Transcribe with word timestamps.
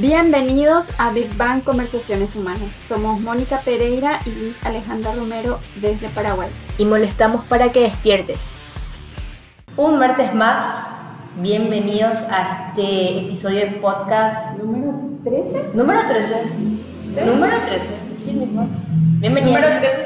Bienvenidos 0.00 0.88
a 0.98 1.10
Big 1.12 1.36
Bang 1.36 1.62
Conversaciones 1.62 2.34
Humanas. 2.34 2.72
Somos 2.74 3.20
Mónica 3.20 3.60
Pereira 3.60 4.18
y 4.26 4.30
Luis 4.30 4.58
Alejandra 4.64 5.14
Romero 5.14 5.60
desde 5.80 6.08
Paraguay. 6.08 6.48
Y 6.78 6.84
molestamos 6.84 7.44
para 7.44 7.70
que 7.70 7.80
despiertes. 7.82 8.50
Un 9.76 9.98
martes 10.00 10.34
más, 10.34 10.90
bienvenidos 11.40 12.18
a 12.28 12.68
este 12.70 13.18
episodio 13.26 13.60
de 13.60 13.66
podcast 13.80 14.58
¿Número 14.58 14.94
13? 15.22 15.70
número 15.74 16.00
13. 16.08 16.34
Número 17.26 17.56
13, 17.64 17.94
sí 18.18 18.32
mismo. 18.32 18.68
Bienvenidos. 19.20 19.60
Número 19.60 19.78
13 19.78 20.02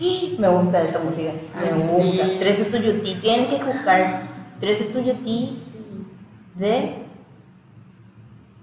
es. 0.00 0.38
Me 0.38 0.48
gusta 0.48 0.82
esa 0.82 0.98
música. 1.00 1.32
Me 1.58 1.70
Ah, 1.70 1.74
gusta. 1.74 2.24
sí. 2.26 2.36
13 2.38 2.64
Tuyutí. 2.66 3.14
Tienen 3.22 3.48
que 3.48 3.64
buscar 3.64 4.28
13 4.60 4.84
Tuyutí 4.92 5.50
de. 6.56 7.03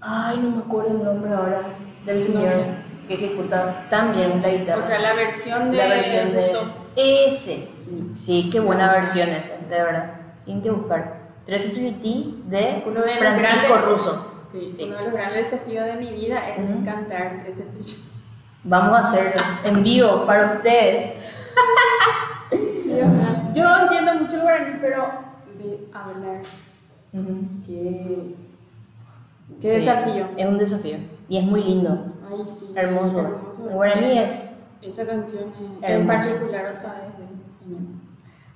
Ay, 0.01 0.37
no 0.41 0.49
me 0.57 0.63
acuerdo 0.63 0.91
el 0.91 1.03
nombre 1.03 1.33
ahora. 1.33 1.61
Del 2.05 2.15
No 2.17 2.21
señor 2.21 2.49
sé. 2.49 2.63
que 3.07 3.13
ejecuta 3.13 3.85
también 3.89 4.41
la 4.41 4.49
guitarra. 4.49 4.83
O 4.83 4.85
sea, 4.87 4.99
la 4.99 5.13
versión 5.13 5.71
de 5.71 5.77
la 5.77 5.87
versión 5.87 6.33
de. 6.33 7.25
Ese. 7.25 7.69
Sí, 8.13 8.49
qué 8.51 8.59
buena 8.59 8.91
versión 8.91 9.29
esa, 9.29 9.57
de 9.57 9.69
verdad. 9.81 10.11
Tienen 10.45 10.63
que 10.63 10.71
buscar. 10.71 11.21
13 11.45 11.69
Tuyutí 11.69 12.43
de 12.47 12.83
Uno 12.85 13.01
de 13.01 13.15
Francisco 13.15 13.77
Russo. 13.85 14.43
Sí, 14.51 14.69
Sí, 14.71 14.83
uno 14.83 14.91
de 14.93 14.97
los 14.97 15.05
entonces- 15.07 15.13
grandes 15.33 15.51
desafíos 15.51 15.85
de 15.85 15.93
mi 15.95 16.11
vida 16.11 16.49
es 16.49 16.69
Ujú. 16.69 16.85
cantar 16.85 17.37
13 17.41 17.63
tuyos. 17.63 18.03
Vamos 18.63 18.93
a 18.93 18.99
hacerlo 18.99 19.41
en 19.63 19.83
vivo 19.83 20.25
para 20.25 20.53
ustedes. 20.57 21.13
Yo 23.53 23.77
entiendo 23.81 24.15
mucho 24.15 24.35
el 24.35 24.41
guaraní, 24.41 24.77
pero 24.81 25.03
de 25.57 25.87
hablar, 25.93 26.41
qué, 27.65 28.35
qué 29.61 29.67
Sí, 29.79 29.85
desafío. 29.85 30.25
Es 30.35 30.45
un 30.47 30.57
desafío. 30.57 30.97
Y 31.29 31.37
es 31.37 31.43
muy 31.45 31.63
lindo. 31.63 32.05
Ay, 32.29 32.45
sí. 32.45 32.73
Hermoso. 32.75 33.19
El 33.69 33.73
guaraní 33.75 34.11
Esa- 34.11 34.23
es. 34.25 34.57
Esa 34.81 35.05
canción 35.05 35.43
eh, 35.43 35.77
en 35.83 36.09
Hermoso. 36.09 36.17
particular 36.29 36.75
otra 36.77 36.93
vez 36.95 37.17
de. 37.17 37.31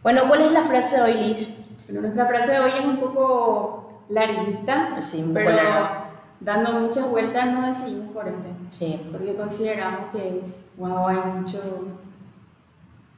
Bueno, 0.04 0.22
¿cuál 0.28 0.42
es 0.42 0.52
la 0.52 0.64
frase 0.64 0.98
de 0.98 1.02
hoy, 1.04 1.14
Liz? 1.28 1.66
Bueno, 1.86 2.02
nuestra 2.02 2.26
frase 2.26 2.52
de 2.54 2.60
hoy 2.60 2.72
es 2.80 2.86
un 2.86 2.98
poco 3.00 4.04
larguita, 4.10 5.00
Sí, 5.02 5.24
un 5.24 5.34
pero 5.34 5.52
larga. 5.52 6.10
dando 6.40 6.80
muchas 6.80 7.10
vueltas 7.10 7.52
nos 7.54 7.66
decidimos 7.68 8.12
por 8.12 8.28
este, 8.28 8.50
Sí. 8.70 9.08
porque 9.12 9.36
consideramos 9.36 10.02
que 10.12 10.40
es, 10.42 10.60
wow, 10.78 11.08
hay 11.08 11.18
mucho, 11.18 11.60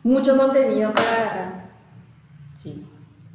mucho 0.04 0.38
contenido 0.38 0.94
para 0.94 1.08
agarrar. 1.32 1.70
Sí. 2.54 2.88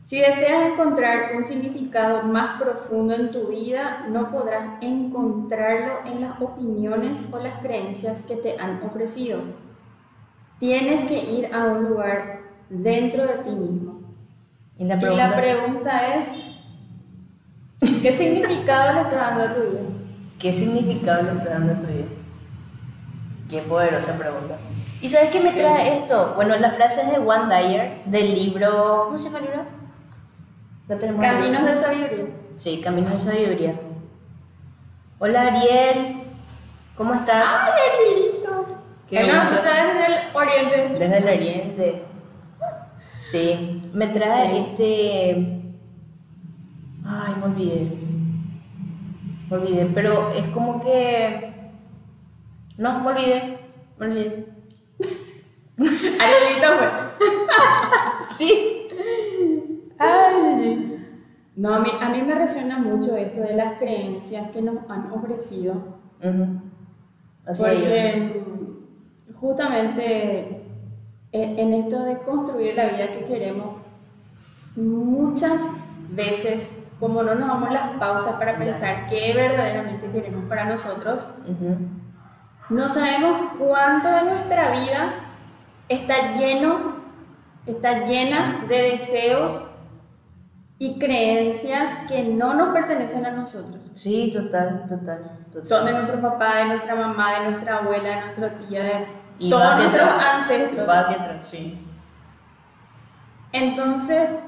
Si 0.03 0.19
deseas 0.19 0.67
encontrar 0.73 1.37
un 1.37 1.45
significado 1.45 2.25
más 2.25 2.61
profundo 2.61 3.15
en 3.15 3.31
tu 3.31 3.47
vida, 3.47 4.05
no 4.09 4.31
podrás 4.33 4.65
encontrarlo 4.81 6.01
en 6.07 6.21
las 6.23 6.41
opiniones 6.41 7.29
o 7.33 7.39
las 7.39 7.61
creencias 7.61 8.25
que 8.25 8.35
te 8.37 8.59
han 8.59 8.83
ofrecido. 8.83 9.39
Tienes 10.59 11.05
que 11.05 11.19
ir 11.23 11.55
a 11.55 11.67
un 11.67 11.85
lugar 11.89 12.41
dentro 12.69 13.23
de 13.23 13.35
ti 13.45 13.51
mismo. 13.51 14.01
Y 14.77 14.85
la 14.87 14.97
Y 14.97 14.99
pregunta. 14.99 15.29
la 15.29 15.37
pregunta 15.37 16.17
es, 16.17 16.37
¿qué 18.03 18.13
significado 18.13 18.95
le 18.95 19.01
estás 19.03 19.15
dando 19.37 19.43
a 19.45 19.53
tu 19.55 19.61
vida? 19.61 19.81
¿Qué 20.41 20.53
significado 20.53 21.23
le 21.23 21.31
estás 21.33 21.49
dando 21.51 21.73
a 21.75 21.77
tu 21.77 21.87
vida? 21.87 22.07
Qué 23.49 23.59
poderosa 23.63 24.19
pregunta. 24.19 24.57
¿Y 25.01 25.09
sabes 25.09 25.31
qué 25.31 25.41
me 25.41 25.53
Sí. 25.53 25.59
trae 25.59 25.99
esto? 26.01 26.33
Bueno, 26.35 26.57
la 26.57 26.71
frase 26.73 27.03
es 27.03 27.11
de 27.13 27.19
One 27.19 27.55
Dyer, 27.55 28.05
del 28.07 28.35
libro. 28.35 29.05
¿Cómo 29.05 29.19
se 29.19 29.27
llama 29.27 29.39
el 29.39 29.45
libro? 29.45 29.82
Caminos 31.01 31.65
de 31.65 31.77
sabiduría. 31.77 32.27
Sí, 32.55 32.81
Caminos 32.83 33.11
de 33.13 33.19
Sabiduría. 33.33 33.81
Hola, 35.19 35.43
Ariel. 35.47 36.17
¿Cómo 36.97 37.15
estás? 37.15 37.49
¡Ay, 37.49 37.73
Arielito! 37.91 38.67
Qué 39.09 39.21
Él 39.21 39.29
nos 39.29 39.45
escucha 39.53 39.71
desde 39.87 40.07
el 40.07 40.37
oriente. 40.37 40.99
Desde 40.99 41.19
el 41.19 41.25
oriente. 41.25 42.03
Sí, 43.19 43.81
me 43.95 44.09
trae 44.09 44.49
Sí. 44.53 44.59
este. 44.69 45.63
Ay, 47.07 47.35
me 47.39 47.45
olvidé. 47.45 47.99
Me 49.49 49.57
olvidé, 49.57 49.87
pero 49.95 50.31
es 50.33 50.47
como 50.49 50.83
que. 50.83 51.53
No, 52.79 53.01
me 53.01 53.09
olvidé. 53.13 53.59
Me 53.99 54.07
olvidé. 54.07 54.47
Arielito 56.21 56.69
fue. 56.79 56.91
Sí. 58.29 58.89
Ay, 59.99 60.92
No, 61.55 61.75
a 61.75 61.81
mí, 61.81 61.91
a 62.01 62.09
mí 62.09 62.23
me 62.23 62.35
resuena 62.35 62.79
mucho 62.79 63.17
esto 63.17 63.43
de 63.43 63.55
las 63.55 63.79
creencias 63.79 64.51
que 64.51 64.63
nos 64.63 64.89
han 64.89 65.11
ofrecido. 65.13 65.75
Así 67.45 67.63
Porque 67.63 68.45
mm, 68.47 69.35
justamente 69.35 70.63
en, 71.33 71.59
en 71.59 71.73
esto 71.75 72.05
de 72.05 72.19
construir 72.19 72.75
la 72.75 72.87
vida 72.87 73.09
que 73.09 73.25
queremos, 73.25 73.77
muchas 74.77 75.63
veces, 76.11 76.85
como 77.01 77.23
no 77.23 77.35
nos 77.35 77.49
damos 77.49 77.73
las 77.73 77.91
pausas 77.99 78.37
para 78.37 78.57
pensar 78.57 79.07
qué 79.09 79.33
verdaderamente 79.35 80.11
queremos 80.11 80.45
para 80.45 80.65
nosotros, 80.65 81.29
no 82.71 82.89
sabemos 82.89 83.53
cuánto 83.59 84.09
de 84.09 84.23
nuestra 84.23 84.71
vida 84.71 85.15
está 85.89 86.37
lleno, 86.39 86.97
está 87.67 88.07
llena 88.07 88.65
de 88.69 88.83
deseos 88.93 89.65
y 90.83 90.99
creencias 90.99 91.93
que 92.09 92.25
no 92.25 92.55
nos 92.55 92.75
pertenecen 92.75 93.25
a 93.25 93.31
nosotros. 93.31 93.79
Sí, 93.95 94.33
total, 94.35 94.85
total. 94.89 95.39
total. 95.53 95.65
Son 95.65 95.87
de 95.87 95.93
nuestro 95.93 96.21
papá, 96.21 96.57
de 96.57 96.65
nuestra 96.65 96.97
mamá, 96.97 97.39
de 97.39 97.51
nuestra 97.51 97.77
abuela, 97.77 98.09
de 98.09 98.21
nuestra 98.23 98.59
tía, 98.59 98.83
de 98.83 99.07
Y 99.39 99.49
todos 99.49 99.79
nuestros 99.79 100.09
ancestros. 100.09 100.89
Va 100.89 100.99
hacia 100.99 101.23
atrás, 101.23 101.47
sí. 101.47 101.87
Entonces, 103.53 104.41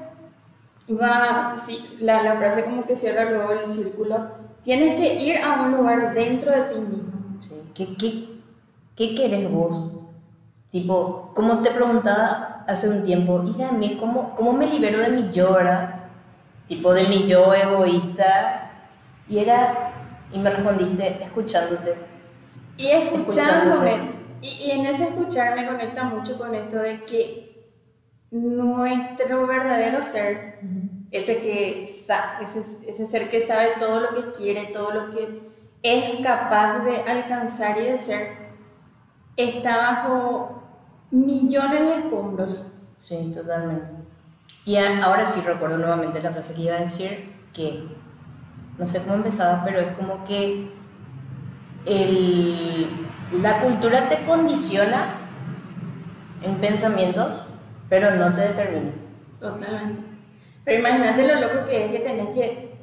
va, 0.91 1.55
sí, 1.55 1.95
la, 2.01 2.21
la 2.21 2.35
frase 2.35 2.65
como 2.65 2.85
que 2.85 2.97
cierra 2.97 3.31
luego 3.31 3.53
el 3.53 3.69
círculo. 3.69 4.31
Tienes 4.61 4.99
que 4.99 5.13
ir 5.13 5.37
a 5.37 5.61
un 5.61 5.71
lugar 5.77 6.13
dentro 6.13 6.51
de 6.51 6.63
ti 6.63 6.81
mismo. 6.81 7.13
Sí. 7.39 7.61
¿Qué, 7.73 7.95
qué, 7.95 8.41
qué 8.97 9.15
querés 9.15 9.49
vos? 9.49 9.89
Tipo, 10.69 11.31
como 11.33 11.61
te 11.61 11.71
preguntaba 11.71 12.65
hace 12.67 12.89
un 12.89 13.05
tiempo, 13.05 13.41
hija 13.47 13.67
de 13.67 13.77
mí, 13.77 13.95
¿cómo, 13.97 14.35
¿cómo 14.35 14.51
me 14.51 14.67
libero 14.67 14.99
de 14.99 15.11
mi 15.11 15.31
verdad? 15.31 16.04
Tipo, 16.67 16.93
de 16.93 17.05
mi 17.05 17.25
yo 17.27 17.53
egoísta. 17.53 18.71
Y 19.27 19.39
era, 19.39 19.91
y 20.31 20.39
me 20.39 20.49
respondiste, 20.49 21.23
escuchándote. 21.23 22.07
Y 22.77 22.87
escuchándome, 22.91 23.91
Escuchándote. 23.91 24.37
y, 24.41 24.47
y 24.67 24.71
en 24.71 24.85
ese 24.85 25.05
escuchar 25.09 25.55
me 25.55 25.65
conecta 25.67 26.03
mucho 26.05 26.37
con 26.37 26.55
esto 26.55 26.77
de 26.77 27.05
que 27.05 27.45
nuestro 28.31 29.47
verdadero 29.47 30.03
ser, 30.03 30.59
ese, 31.11 31.41
que 31.41 31.83
ese, 31.83 32.13
ese 32.87 33.05
ser 33.07 33.29
que 33.29 33.41
sabe 33.41 33.73
todo 33.79 34.01
lo 34.01 34.13
que 34.13 34.31
quiere, 34.31 34.67
todo 34.67 34.91
lo 34.91 35.11
que 35.11 35.41
es 35.83 36.15
capaz 36.17 36.79
de 36.83 37.01
alcanzar 37.03 37.77
y 37.79 37.85
de 37.85 37.97
ser, 37.99 38.37
está 39.37 39.77
bajo 39.77 40.63
millones 41.11 41.81
de 41.81 41.95
escombros. 41.99 42.73
Sí, 42.95 43.31
totalmente. 43.33 44.04
Y 44.65 44.77
a- 44.77 45.03
ahora 45.03 45.25
sí 45.25 45.41
recuerdo 45.45 45.77
nuevamente 45.77 46.21
la 46.21 46.31
frase 46.31 46.53
que 46.55 46.61
iba 46.63 46.75
a 46.75 46.79
decir, 46.81 47.33
que 47.53 47.85
no 48.77 48.87
sé 48.87 49.01
cómo 49.03 49.13
empezaba, 49.15 49.63
pero 49.63 49.79
es 49.79 49.95
como 49.95 50.23
que 50.25 50.71
el- 51.85 52.87
la 53.41 53.59
cultura 53.59 54.07
te 54.09 54.23
condiciona 54.25 55.17
en 56.41 56.55
pensamientos, 56.57 57.33
pero 57.89 58.11
no 58.15 58.33
te 58.33 58.41
determina. 58.41 58.91
Totalmente. 59.39 60.01
Pero 60.63 60.79
imagínate 60.79 61.27
lo 61.27 61.35
loco 61.39 61.65
que 61.67 61.85
es 61.85 61.91
que 61.91 61.99
tenés 61.99 62.29
que, 62.29 62.75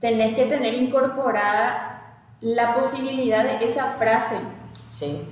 tenés 0.00 0.34
que 0.34 0.46
tener 0.46 0.74
incorporada 0.74 1.88
la 2.40 2.74
posibilidad 2.74 3.44
de 3.44 3.64
esa 3.64 3.92
frase 3.92 4.36
Sí, 4.88 5.22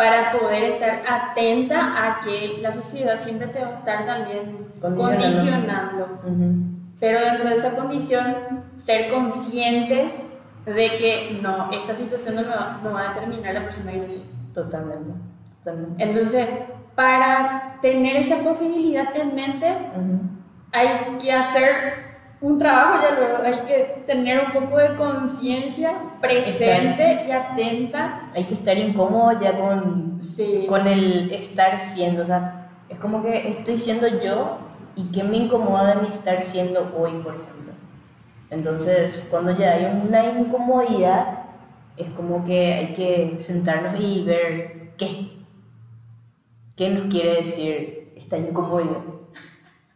para 0.00 0.32
poder 0.32 0.62
estar 0.62 1.02
atenta 1.06 1.78
a 1.78 2.22
que 2.22 2.56
la 2.62 2.72
sociedad 2.72 3.18
siempre 3.18 3.48
te 3.48 3.60
va 3.60 3.68
a 3.68 3.78
estar 3.80 4.06
también 4.06 4.66
Condicionando. 4.80 5.04
condicionando. 5.04 6.04
Ujú. 6.24 6.54
Pero 6.98 7.20
dentro 7.20 7.50
de 7.50 7.54
esa 7.54 7.76
condición, 7.76 8.24
ser 8.76 9.12
consciente 9.12 10.10
de 10.64 10.88
que 10.96 11.38
no, 11.42 11.70
esta 11.70 11.94
situación 11.94 12.36
no, 12.36 12.42
va, 12.44 12.80
no 12.82 12.92
va 12.94 13.10
a 13.10 13.12
determinar 13.12 13.52
la 13.52 13.62
persona 13.64 13.92
que 13.92 13.98
yo 13.98 14.08
soy. 14.08 14.22
totalmente. 14.54 15.10
totalmente. 15.58 16.02
Entonces, 16.02 16.48
para 16.94 17.76
tener 17.82 18.16
esa 18.16 18.38
posibilidad 18.38 19.14
en 19.14 19.34
mente, 19.34 19.66
Ujú. 19.94 20.18
hay 20.72 20.88
que 21.22 21.30
hacer 21.30 22.09
un 22.42 22.58
trabajo 22.58 23.02
ya 23.02 23.18
luego, 23.18 23.42
hay 23.44 23.66
que 23.66 24.02
tener 24.06 24.40
un 24.46 24.52
poco 24.52 24.78
de 24.78 24.96
conciencia 24.96 25.92
presente 26.20 27.26
y 27.28 27.30
atenta. 27.30 28.30
Hay 28.34 28.44
que 28.44 28.54
estar 28.54 28.76
incómodo 28.78 29.38
ya 29.40 29.58
con, 29.58 30.22
Sí. 30.22 30.64
con 30.68 30.86
el 30.86 31.30
estar 31.32 31.78
siendo, 31.78 32.22
o 32.22 32.26
sea, 32.26 32.70
es 32.88 32.98
como 32.98 33.22
que 33.22 33.48
estoy 33.48 33.78
siendo 33.78 34.08
yo 34.20 34.58
y 34.96 35.10
qué 35.12 35.22
me 35.22 35.36
incomoda 35.36 35.94
de 35.94 36.02
mí 36.02 36.08
estar 36.14 36.40
siendo 36.40 36.80
hoy, 36.98 37.12
por 37.22 37.34
ejemplo. 37.34 37.72
Entonces, 38.50 39.28
cuando 39.30 39.56
ya 39.56 39.72
hay 39.72 39.84
una 39.84 40.24
incomodidad, 40.26 41.44
es 41.96 42.10
como 42.12 42.44
que 42.44 42.72
hay 42.72 42.94
que 42.94 43.38
sentarnos 43.38 44.00
y 44.00 44.24
ver 44.24 44.92
qué. 44.96 45.30
¿Qué 46.74 46.88
nos 46.88 47.06
quiere 47.12 47.34
decir 47.36 48.12
esta 48.16 48.38
incomodidad? 48.38 49.02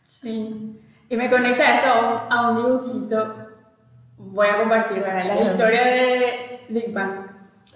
Sí. 0.03 0.79
Y 1.09 1.17
me 1.17 1.31
conecta 1.31 1.77
esto 1.79 2.27
a 2.31 2.51
un 2.51 2.57
dibujito. 2.57 3.35
Voy 4.17 4.47
a 4.49 4.57
compartir 4.59 5.01
¿verdad? 5.01 5.25
la 5.27 5.35
Ajá. 5.35 5.45
historia 5.45 5.85
de 5.85 6.65
Big 6.69 6.93
Bang. 6.93 7.25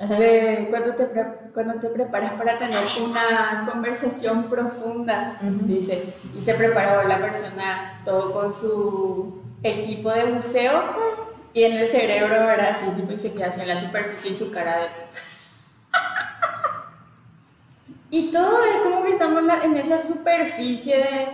De 0.01 0.67
cuando 0.71 0.95
te, 0.95 1.09
cuando 1.53 1.75
te 1.75 1.89
preparas 1.89 2.33
para 2.35 2.57
tener 2.57 2.85
una 3.03 3.67
conversación 3.71 4.45
profunda, 4.45 5.39
Ujú. 5.43 5.67
dice, 5.67 6.15
y 6.37 6.41
se 6.41 6.55
preparó 6.55 7.07
la 7.09 7.19
persona 7.19 8.01
todo 8.05 8.33
con 8.33 8.55
su 8.55 9.43
equipo 9.65 10.13
de 10.13 10.25
buceo 10.27 11.19
y 11.53 11.65
en 11.65 11.73
el 11.79 11.89
cerebro, 11.89 12.29
¿verdad? 12.47 12.69
Así, 12.71 12.87
tipo, 12.91 13.11
y 13.13 13.19
se 13.19 13.35
queda 13.35 13.49
en 13.61 13.67
la 13.69 13.77
superficie 13.77 14.31
y 14.31 14.35
su 14.35 14.53
cara 14.53 14.79
de... 14.79 14.87
Y 18.11 18.31
todo 18.31 18.65
es 18.65 18.77
como 18.83 19.03
que 19.03 19.13
estamos 19.13 19.43
en 19.65 19.77
esa 19.77 20.01
superficie 20.01 20.97
de... 20.97 21.29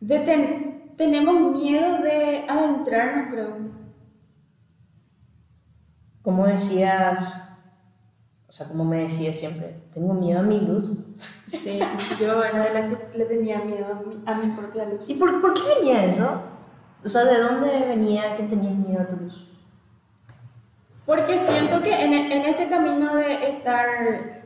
de 0.00 0.18
ten- 0.20 0.69
tenemos 1.00 1.52
miedo 1.52 1.96
de 2.02 2.44
adentrarnos, 2.46 3.28
creo. 3.32 3.56
Como 6.20 6.46
decías, 6.46 7.58
o 8.46 8.52
sea, 8.52 8.68
como 8.68 8.84
me 8.84 8.98
decías 8.98 9.38
siempre, 9.38 9.80
tengo 9.94 10.12
miedo 10.12 10.40
a 10.40 10.42
mi 10.42 10.60
luz. 10.60 10.92
Sí, 11.46 11.80
yo 12.20 12.44
era 12.44 12.64
de 12.64 12.74
la 12.74 12.88
que 12.88 13.16
le 13.16 13.24
tenía 13.24 13.60
miedo 13.60 13.86
a 13.86 13.94
mi, 13.94 14.22
a 14.26 14.34
mi 14.34 14.54
propia 14.54 14.84
luz. 14.84 15.08
¿Y 15.08 15.14
por, 15.14 15.40
por 15.40 15.54
qué 15.54 15.62
venía 15.78 16.04
eso? 16.04 16.42
O 17.02 17.08
sea, 17.08 17.24
¿de 17.24 17.40
dónde 17.40 17.86
venía 17.86 18.36
que 18.36 18.42
tenías 18.42 18.74
miedo 18.74 19.00
a 19.00 19.06
tu 19.06 19.16
luz? 19.16 19.48
Porque 21.06 21.38
siento 21.38 21.80
que 21.82 21.94
en, 21.94 22.12
en 22.12 22.42
este 22.42 22.68
camino 22.68 23.16
de 23.16 23.48
estar 23.48 24.42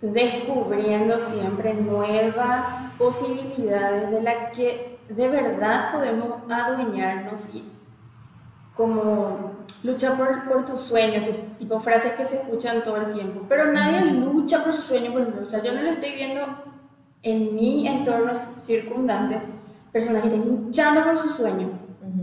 descubriendo 0.00 1.20
siempre 1.20 1.72
nuevas 1.74 2.94
posibilidades 2.98 4.10
de 4.10 4.22
las 4.22 4.52
que 4.56 4.97
de 5.08 5.28
verdad 5.28 5.92
podemos 5.92 6.42
adueñarnos 6.50 7.54
y 7.54 7.72
como 8.76 9.52
lucha 9.82 10.16
por, 10.16 10.48
por 10.48 10.66
tu 10.66 10.76
sueño, 10.76 11.24
que 11.24 11.30
es 11.30 11.58
tipo 11.58 11.80
frases 11.80 12.12
que 12.12 12.24
se 12.24 12.36
escuchan 12.36 12.82
todo 12.84 12.96
el 12.98 13.12
tiempo, 13.12 13.44
pero 13.48 13.72
nadie 13.72 14.12
lucha 14.12 14.62
por 14.62 14.72
su 14.72 14.82
sueño, 14.82 15.12
por 15.12 15.22
ejemplo, 15.22 15.42
o 15.42 15.46
sea, 15.46 15.62
yo 15.62 15.72
no 15.72 15.82
lo 15.82 15.90
estoy 15.90 16.14
viendo 16.14 16.42
en 17.22 17.54
mi 17.54 17.86
entorno 17.88 18.32
circundante, 18.34 19.40
personas 19.92 20.22
que 20.22 20.28
estén 20.28 20.48
luchando 20.48 21.02
por 21.02 21.18
su 21.18 21.28
sueño, 21.28 21.70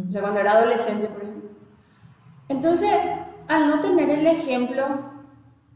o 0.08 0.12
sea, 0.12 0.22
cuando 0.22 0.40
era 0.40 0.54
adolescente, 0.54 1.08
por 1.08 1.24
ejemplo. 1.24 1.50
Entonces, 2.48 2.92
al 3.48 3.70
no 3.70 3.82
tener 3.82 4.10
el 4.10 4.28
ejemplo 4.28 4.86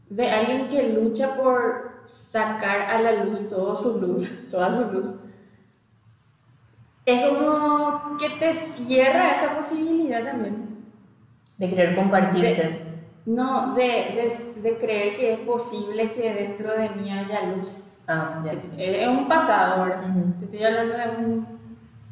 de 0.08 0.30
alguien 0.30 0.68
que 0.68 0.92
lucha 0.92 1.36
por 1.36 2.04
sacar 2.06 2.82
a 2.82 3.00
la 3.00 3.24
luz 3.24 3.48
toda 3.50 3.76
su 3.76 4.00
luz, 4.00 4.48
toda 4.50 4.74
su 4.74 4.92
luz, 4.92 5.14
es 7.06 7.28
como 7.28 8.16
que 8.18 8.30
te 8.38 8.52
cierra 8.52 9.30
esa 9.32 9.56
posibilidad 9.56 10.24
también. 10.24 10.84
De 11.58 11.68
querer 11.68 11.94
compartirte. 11.94 12.86
No, 13.26 13.74
de, 13.74 13.82
de, 13.82 14.60
de 14.62 14.76
creer 14.78 15.16
que 15.16 15.32
es 15.34 15.38
posible 15.40 16.12
que 16.12 16.32
dentro 16.32 16.72
de 16.72 16.88
mí 16.90 17.10
haya 17.12 17.54
luz. 17.54 17.84
Ah, 18.08 18.42
ya. 18.44 18.52
Es 18.78 19.06
un 19.08 19.28
pasado 19.28 19.82
ahora. 19.82 20.00
Te 20.38 20.44
estoy 20.46 20.64
hablando 20.64 20.96
de 20.96 21.24
un 21.24 21.46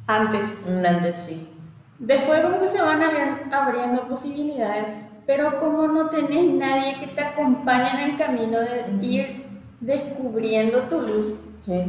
antes. 0.07 0.55
Un 0.67 0.85
antes, 0.87 1.19
sí. 1.19 1.55
Después 1.99 2.43
como 2.43 2.61
que 2.61 2.67
se 2.67 2.81
van 2.81 3.01
abri- 3.01 3.53
abriendo 3.53 4.07
posibilidades, 4.07 4.99
pero 5.27 5.59
como 5.59 5.89
no 5.89 6.09
tenés 6.09 6.53
nadie 6.55 6.97
que 7.01 7.09
te 7.09 7.21
acompañe 7.23 7.89
en 7.95 8.11
el 8.11 8.17
camino 8.17 8.59
de 8.61 8.85
ir 9.03 9.47
descubriendo 9.81 10.81
tu 10.83 11.01
luz, 11.01 11.41
Sí. 11.61 11.83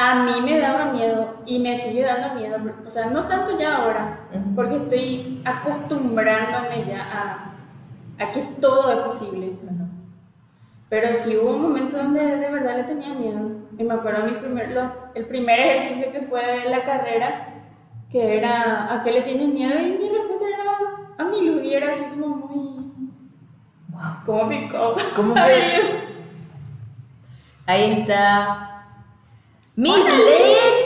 A 0.00 0.22
mí 0.24 0.40
me 0.42 0.58
daba 0.58 0.92
miedo 0.92 1.34
y 1.44 1.58
me 1.58 1.74
sigue 1.76 2.04
dando 2.04 2.34
miedo, 2.40 2.56
o 2.86 2.88
sea, 2.90 3.06
no 3.06 3.24
tanto 3.26 3.58
ya 3.58 3.76
ahora, 3.78 4.20
porque 4.54 4.76
estoy 4.76 5.42
acostumbrándome 5.44 6.84
ya 6.88 7.02
a, 7.02 8.22
a 8.24 8.30
que 8.32 8.40
todo 8.60 8.92
es 8.92 8.98
posible. 9.00 9.52
Pero 10.88 11.14
sí 11.14 11.36
hubo 11.36 11.50
un 11.50 11.62
momento 11.62 11.98
donde 11.98 12.20
de 12.24 12.50
verdad 12.50 12.76
le 12.76 12.84
tenía 12.84 13.12
miedo. 13.12 13.40
Y 13.76 13.84
me 13.84 13.92
acuerdo 13.92 14.24
mi 14.24 14.32
primer, 14.38 14.70
lo- 14.70 14.90
el 15.14 15.26
primer 15.26 15.58
ejercicio 15.60 16.10
que 16.12 16.22
fue 16.22 16.40
de 16.60 16.70
la 16.70 16.82
carrera, 16.84 17.48
que 18.10 18.38
era 18.38 18.94
¿a 18.94 19.02
qué 19.04 19.12
le 19.12 19.20
tienes 19.20 19.48
miedo? 19.48 19.78
Y 19.78 19.98
mi 19.98 20.08
respuesta 20.08 20.46
era 20.48 21.18
a 21.18 21.24
mi 21.30 21.42
luz. 21.46 21.62
Y 21.62 21.74
era 21.74 21.90
así 21.90 22.04
como 22.18 22.36
muy. 22.36 22.76
Wow. 23.90 24.02
como 24.24 24.48
picó. 24.48 24.96
¿Cómo 25.14 25.34
A 25.36 25.46
que- 25.46 25.52
mi 25.58 25.76
luz. 25.82 25.96
Ahí 27.66 27.92
está. 28.00 28.77
Miss 29.78 30.04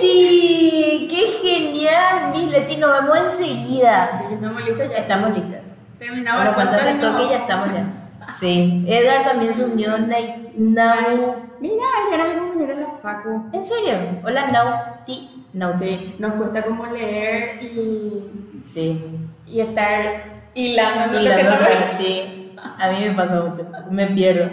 Leti, 0.01 1.09
qué 1.09 1.23
genial, 1.43 2.31
Miss 2.35 2.49
Leti, 2.51 2.77
nos 2.77 2.93
vemos 2.93 3.17
enseguida. 3.19 4.19
Sí, 4.29 4.35
estamos 4.35 4.63
listos 4.67 4.91
ya. 4.91 4.97
Estamos 4.99 5.31
listas. 5.35 5.61
Terminamos 5.99 6.45
Bueno, 6.45 6.51
el 6.51 6.55
cuando 6.69 6.85
les 6.85 7.01
toque 7.01 7.23
no. 7.25 7.31
ya 7.31 7.37
estamos 7.39 7.73
ya. 7.73 7.87
Sí. 8.33 8.85
Edgar 8.87 9.25
también 9.25 9.53
se 9.55 9.65
unió. 9.65 9.97
Nau. 9.99 11.37
Mira, 11.59 11.75
ella 12.07 12.15
era 12.15 12.25
mi 12.27 12.39
compañera 12.39 12.75
en 12.75 12.81
la 12.81 12.87
facu. 13.03 13.49
¿En 13.55 13.65
serio? 13.65 13.95
Hola, 14.25 14.47
Nauti. 14.49 15.47
Nauti. 15.55 15.85
Sí, 15.89 16.15
nos 16.19 16.35
cuesta 16.35 16.63
como 16.63 16.85
leer 16.87 17.63
y, 17.63 18.31
Sí. 18.63 19.03
y 19.47 19.61
estar 19.61 20.43
hilando. 20.55 21.19
Y 21.19 21.23
lo 21.25 21.31
la 21.31 21.37
que 21.37 21.43
otra, 21.49 21.69
no- 21.81 21.87
sí. 21.89 22.53
A 22.79 22.91
mí 22.91 23.01
me 23.09 23.13
pasa 23.13 23.41
mucho. 23.41 23.67
Me 23.91 24.07
pierdo. 24.09 24.51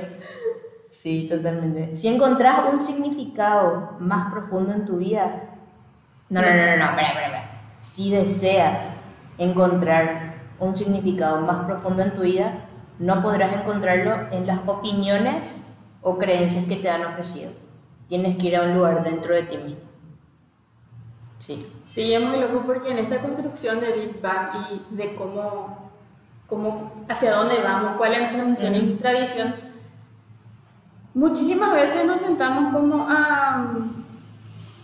Sí, 0.90 1.28
totalmente. 1.30 1.96
Si 1.96 2.08
encontrás 2.08 2.62
un 2.72 2.80
significado 2.80 3.96
más 4.00 4.32
profundo 4.32 4.74
en 4.74 4.86
tu 4.86 4.98
vida. 4.98 5.44
No, 6.30 6.42
no, 6.42 6.48
no, 6.48 6.56
no, 6.56 6.78
no, 6.78 6.86
espera, 6.86 7.08
espera, 7.08 7.26
espera. 7.26 7.62
Si 7.80 8.12
deseas 8.12 8.98
encontrar 9.38 10.36
un 10.60 10.76
significado 10.76 11.42
más 11.42 11.66
profundo 11.66 12.04
en 12.04 12.14
tu 12.14 12.22
vida, 12.22 12.66
no 12.98 13.22
podrás 13.22 13.54
encontrarlo 13.54 14.28
en 14.32 14.46
las 14.46 14.60
opiniones 14.68 15.68
o 16.02 16.18
creencias 16.18 16.66
que 16.66 16.76
te 16.76 16.90
han 16.90 17.06
ofrecido. 17.06 17.52
Tienes 18.08 18.38
que 18.38 18.48
ir 18.48 18.58
a 18.58 18.64
un 18.64 18.74
lugar 18.76 19.04
dentro 19.04 19.34
de 19.34 19.44
ti 19.44 19.58
mismo. 19.58 19.82
Sí. 21.38 21.66
Sí, 21.86 22.14
es 22.14 22.22
muy 22.22 22.40
loco 22.40 22.64
porque 22.66 22.92
en 22.92 22.98
esta 23.00 23.22
construcción 23.22 23.80
de 23.80 23.94
Big 23.94 24.22
Bang 24.22 24.50
y 24.72 24.96
de 24.96 25.16
cómo, 25.16 25.90
cómo 26.48 27.06
hacia 27.08 27.34
dónde 27.34 27.62
vamos, 27.62 27.96
cuál 27.98 28.14
es 28.14 28.20
nuestra 28.20 28.44
misión 28.44 28.76
y 28.76 28.78
Ujú. 28.80 28.88
nuestra 28.88 29.14
visión, 29.14 29.56
muchísimas 31.14 31.74
veces 31.74 32.06
nos 32.06 32.22
sentamos 32.22 32.74
como 32.74 33.06
a, 33.10 33.74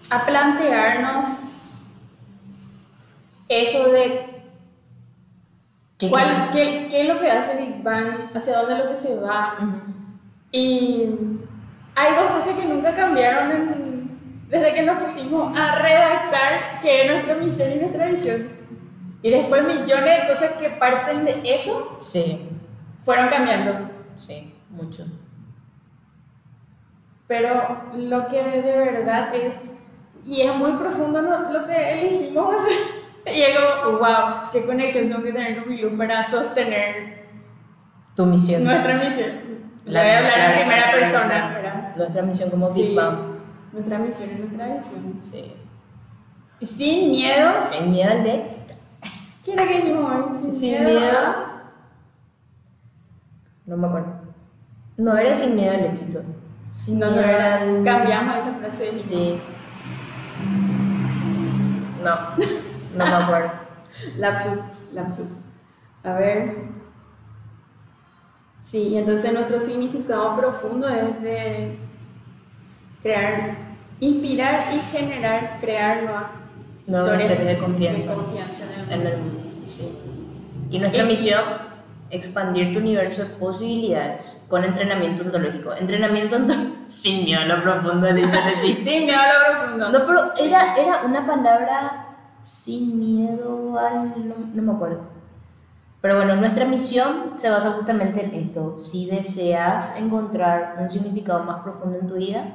a 0.09 0.25
plantearnos 0.25 1.29
eso 3.47 3.89
de 3.91 4.33
¿Qué 5.97 6.09
cuál, 6.09 6.49
qué, 6.51 6.87
qué 6.89 7.01
es 7.03 7.07
lo 7.13 7.19
que 7.21 7.31
hace 7.31 7.57
Big 7.57 7.81
Bang, 7.81 8.05
hacia 8.35 8.57
dónde 8.57 8.73
es 8.73 8.79
lo 8.83 8.89
que 8.89 8.97
se 8.97 9.15
va. 9.21 9.55
Y 10.51 11.03
hay 11.95 12.15
dos 12.15 12.31
cosas 12.33 12.55
que 12.55 12.65
nunca 12.65 12.93
cambiaron 12.93 13.51
en- 13.51 13.95
desde 14.49 14.73
que 14.73 14.83
nos 14.83 15.01
pusimos 15.01 15.57
a 15.57 15.75
redactar 15.79 16.81
qué 16.81 17.05
es 17.05 17.11
nuestra 17.11 17.35
misión 17.35 17.71
y 17.71 17.75
nuestra 17.79 18.07
visión. 18.07 18.49
Y 19.21 19.29
después 19.31 19.63
millones 19.63 20.21
de 20.21 20.27
cosas 20.27 20.51
que 20.59 20.69
parten 20.71 21.23
de 21.25 21.41
eso 21.45 21.95
Sí, 21.99 22.41
fueron 23.01 23.29
cambiando. 23.29 23.89
sí, 24.17 24.53
mucho. 24.69 25.05
Pero 27.27 27.51
lo 27.97 28.27
que 28.27 28.43
de, 28.43 28.61
de 28.61 28.77
verdad 28.77 29.33
es, 29.33 29.61
y 30.25 30.41
es 30.41 30.55
muy 30.55 30.73
profundo 30.73 31.21
lo, 31.21 31.51
lo 31.51 31.65
que 31.67 31.99
elegimos. 32.01 32.55
Y 33.27 33.41
es 33.41 33.57
como, 33.57 33.97
wow, 33.97 34.51
qué 34.51 34.63
conexión 34.67 35.09
tengo 35.09 35.23
que 35.23 35.33
tener 35.33 35.57
con 35.63 35.73
mi 35.73 35.81
luz 35.81 35.93
para 35.97 36.21
sostener 36.21 37.25
Tu 38.15 38.23
misión. 38.23 38.63
nuestra 38.63 38.93
misión. 39.03 39.29
La 39.85 40.01
voy 40.03 40.11
a 40.11 40.17
hablar 40.19 40.39
en 40.51 40.59
primera 40.59 40.91
persona, 40.91 41.49
¿verdad? 41.55 41.95
Nuestra 41.95 42.21
misión 42.21 42.51
como 42.51 42.71
Big 42.71 42.89
Sí. 42.89 42.95
Bang. 42.95 43.17
Nuestra 43.73 43.97
misión 43.97 44.29
y 44.29 44.39
nuestra 44.41 44.67
visión. 44.75 45.15
Sí. 45.19 45.55
Sin 46.61 47.09
miedo. 47.09 47.53
Sin 47.63 47.91
miedo 47.91 48.11
al 48.11 48.27
éxito. 48.27 48.75
¿Qué 49.43 49.53
era 49.53 49.67
que 49.67 49.73
dijimos 49.81 50.11
hoy? 50.27 50.37
Sin, 50.37 50.53
Sin 50.53 50.85
miedo. 50.85 51.01
No 53.65 53.77
me 53.77 53.87
acuerdo. 53.87 54.13
No 54.97 55.17
era 55.17 55.33
sin 55.33 55.55
miedo 55.55 55.73
al 55.73 55.85
éxito. 55.85 56.21
Sin 56.75 56.99
No, 56.99 57.09
no 57.11 57.21
era. 57.21 57.59
Cambiamos 57.83 58.37
esa 58.37 58.53
frase. 58.53 58.93
Sí. 58.95 59.39
No, 62.03 62.15
no 62.97 63.05
me 63.05 63.11
acuerdo. 63.23 63.51
Lapsus, 64.17 64.59
lapsus. 64.93 65.37
A 66.03 66.13
ver. 66.13 66.55
Sí, 68.61 68.89
y 68.89 68.97
entonces 68.97 69.31
nuestro 69.33 69.59
significado 69.59 70.35
profundo 70.35 70.87
es 70.89 71.21
de 71.21 71.77
crear, 73.01 73.55
inspirar 73.99 74.73
y 74.73 74.79
generar, 74.79 75.57
crear 75.61 76.03
nuevas 76.03 76.23
Nuevas 76.87 77.21
historias 77.21 77.47
de 77.47 77.57
confianza. 77.57 78.09
de 78.11 78.15
confianza 78.15 78.63
en 78.65 78.71
el 78.71 78.91
En 78.91 78.99
mundo. 78.99 79.09
el 79.09 79.17
mundo, 79.21 79.67
sí. 79.67 79.97
Y 80.71 80.79
nuestra 80.79 81.05
misión, 81.05 81.41
expandir 82.15 82.73
tu 82.73 82.79
universo 82.79 83.23
de 83.23 83.29
posibilidades 83.35 84.43
con 84.47 84.63
entrenamiento 84.63 85.23
ontológico. 85.23 85.73
Entrenamiento 85.73 86.35
ontológico, 86.35 86.75
sin 86.87 87.25
miedo 87.25 87.41
a 87.41 87.45
lo 87.45 87.63
profundo, 87.63 88.13
dice 88.13 88.37
Leti. 88.43 88.81
Sí, 88.81 89.05
me 89.05 89.15
habla 89.15 89.59
profundo. 89.59 89.89
No, 89.89 90.05
pero 90.05 90.31
era, 90.39 90.75
era 90.75 91.01
una 91.05 91.25
palabra 91.25 92.15
sin 92.41 92.99
miedo 92.99 93.77
al... 93.77 94.27
No, 94.27 94.35
no 94.53 94.61
me 94.61 94.71
acuerdo. 94.71 95.15
Pero 96.01 96.17
bueno, 96.17 96.35
nuestra 96.35 96.65
misión 96.65 97.31
se 97.33 97.49
basa 97.49 97.71
justamente 97.71 98.23
en 98.23 98.33
esto. 98.35 98.77
Si 98.77 99.09
deseas 99.09 99.99
encontrar 99.99 100.75
un 100.79 100.89
significado 100.89 101.43
más 101.43 101.63
profundo 101.63 101.97
en 101.99 102.07
tu 102.07 102.13
vida, 102.13 102.45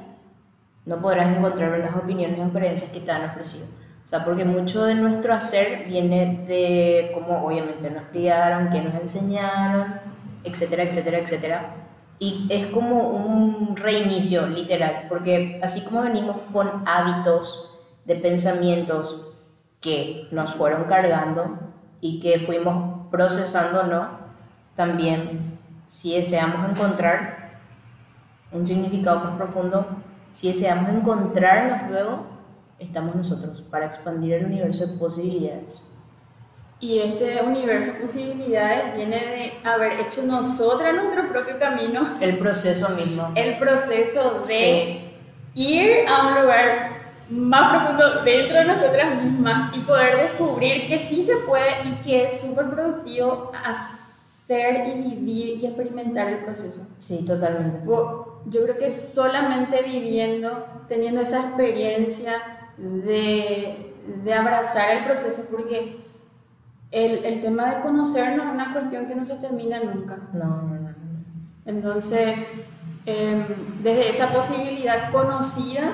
no 0.85 1.01
podrás 1.01 1.35
encontrar 1.35 1.73
en 1.75 1.81
las 1.81 1.95
opiniones 1.95 2.39
o 2.39 2.43
experiencias 2.43 2.91
que 2.91 3.01
te 3.01 3.11
han 3.11 3.29
ofrecido. 3.29 3.67
O 4.03 4.07
sea, 4.07 4.25
porque 4.25 4.43
mucho 4.43 4.83
de 4.85 4.95
nuestro 4.95 5.33
hacer 5.33 5.85
viene 5.87 6.43
de 6.47 7.11
cómo 7.13 7.45
obviamente 7.45 7.89
nos 7.89 8.03
criaron, 8.05 8.69
qué 8.69 8.81
nos 8.81 8.95
enseñaron, 8.95 9.99
etcétera, 10.43 10.83
etcétera, 10.83 11.19
etcétera. 11.19 11.75
Y 12.19 12.47
es 12.49 12.67
como 12.67 13.09
un 13.09 13.75
reinicio, 13.75 14.45
literal, 14.47 15.07
porque 15.09 15.59
así 15.63 15.83
como 15.85 16.03
venimos 16.03 16.37
con 16.53 16.83
hábitos 16.85 17.79
de 18.05 18.15
pensamientos 18.15 19.27
que 19.79 20.27
nos 20.31 20.53
fueron 20.53 20.83
cargando 20.83 21.57
y 21.99 22.19
que 22.19 22.39
fuimos 22.39 23.07
procesando, 23.09 23.83
¿no? 23.83 24.09
También, 24.75 25.59
si 25.85 26.15
deseamos 26.15 26.69
encontrar 26.69 27.59
un 28.51 28.65
significado 28.65 29.21
más 29.21 29.37
profundo, 29.37 29.87
si 30.31 30.47
deseamos 30.47 30.89
encontrarnos 30.89 31.89
luego, 31.89 32.25
estamos 32.81 33.15
nosotros 33.15 33.63
para 33.69 33.85
expandir 33.87 34.33
el 34.33 34.45
universo 34.45 34.85
de 34.87 34.97
posibilidades. 34.97 35.81
Y 36.79 36.97
este 36.99 37.39
universo 37.45 37.93
de 37.93 37.99
posibilidades 37.99 38.95
viene 38.95 39.17
de 39.17 39.69
haber 39.69 39.99
hecho 39.99 40.23
nosotras 40.23 40.95
nuestro 40.95 41.29
propio 41.29 41.59
camino, 41.59 42.01
El 42.19 42.39
proceso 42.39 42.89
mismo. 42.95 43.31
el 43.35 43.59
proceso 43.59 44.39
de 44.39 44.43
Sí. 44.43 45.13
ir 45.53 46.07
a 46.07 46.27
un 46.27 46.41
lugar 46.41 47.01
más 47.29 47.83
profundo 47.85 48.23
dentro 48.23 48.57
de 48.57 48.65
nosotras 48.65 49.23
mismas 49.23 49.75
y 49.77 49.79
poder 49.81 50.17
descubrir 50.23 50.87
que 50.87 50.97
sí 50.97 51.21
se 51.21 51.35
puede 51.37 51.69
y 51.85 52.01
que 52.03 52.25
es 52.25 52.41
súper 52.41 52.69
productivo 52.71 53.51
hacer 53.63 54.87
y 54.87 55.01
vivir 55.09 55.59
y 55.59 55.65
experimentar 55.67 56.27
el 56.29 56.39
proceso. 56.39 56.87
Sí, 56.97 57.23
totalmente. 57.25 57.85
Yo 57.85 58.63
creo 58.63 58.77
que 58.77 58.89
solamente 58.89 59.81
viviendo, 59.83 60.65
teniendo 60.89 61.21
esa 61.21 61.41
experiencia 61.41 62.33
de, 62.81 63.93
de 64.23 64.33
abrazar 64.33 64.97
el 64.97 65.05
proceso, 65.05 65.47
porque 65.51 65.97
el, 66.91 67.23
el 67.25 67.41
tema 67.41 67.75
de 67.75 67.81
conocernos 67.81 68.47
es 68.47 68.53
una 68.53 68.73
cuestión 68.73 69.05
que 69.05 69.15
no 69.15 69.25
se 69.25 69.35
termina 69.35 69.81
nunca. 69.83 70.17
No, 70.33 70.63
no, 70.63 70.79
no. 70.79 70.91
Entonces, 71.65 72.45
em, 73.05 73.45
desde 73.83 74.09
esa 74.09 74.27
posibilidad 74.29 75.11
conocida, 75.11 75.91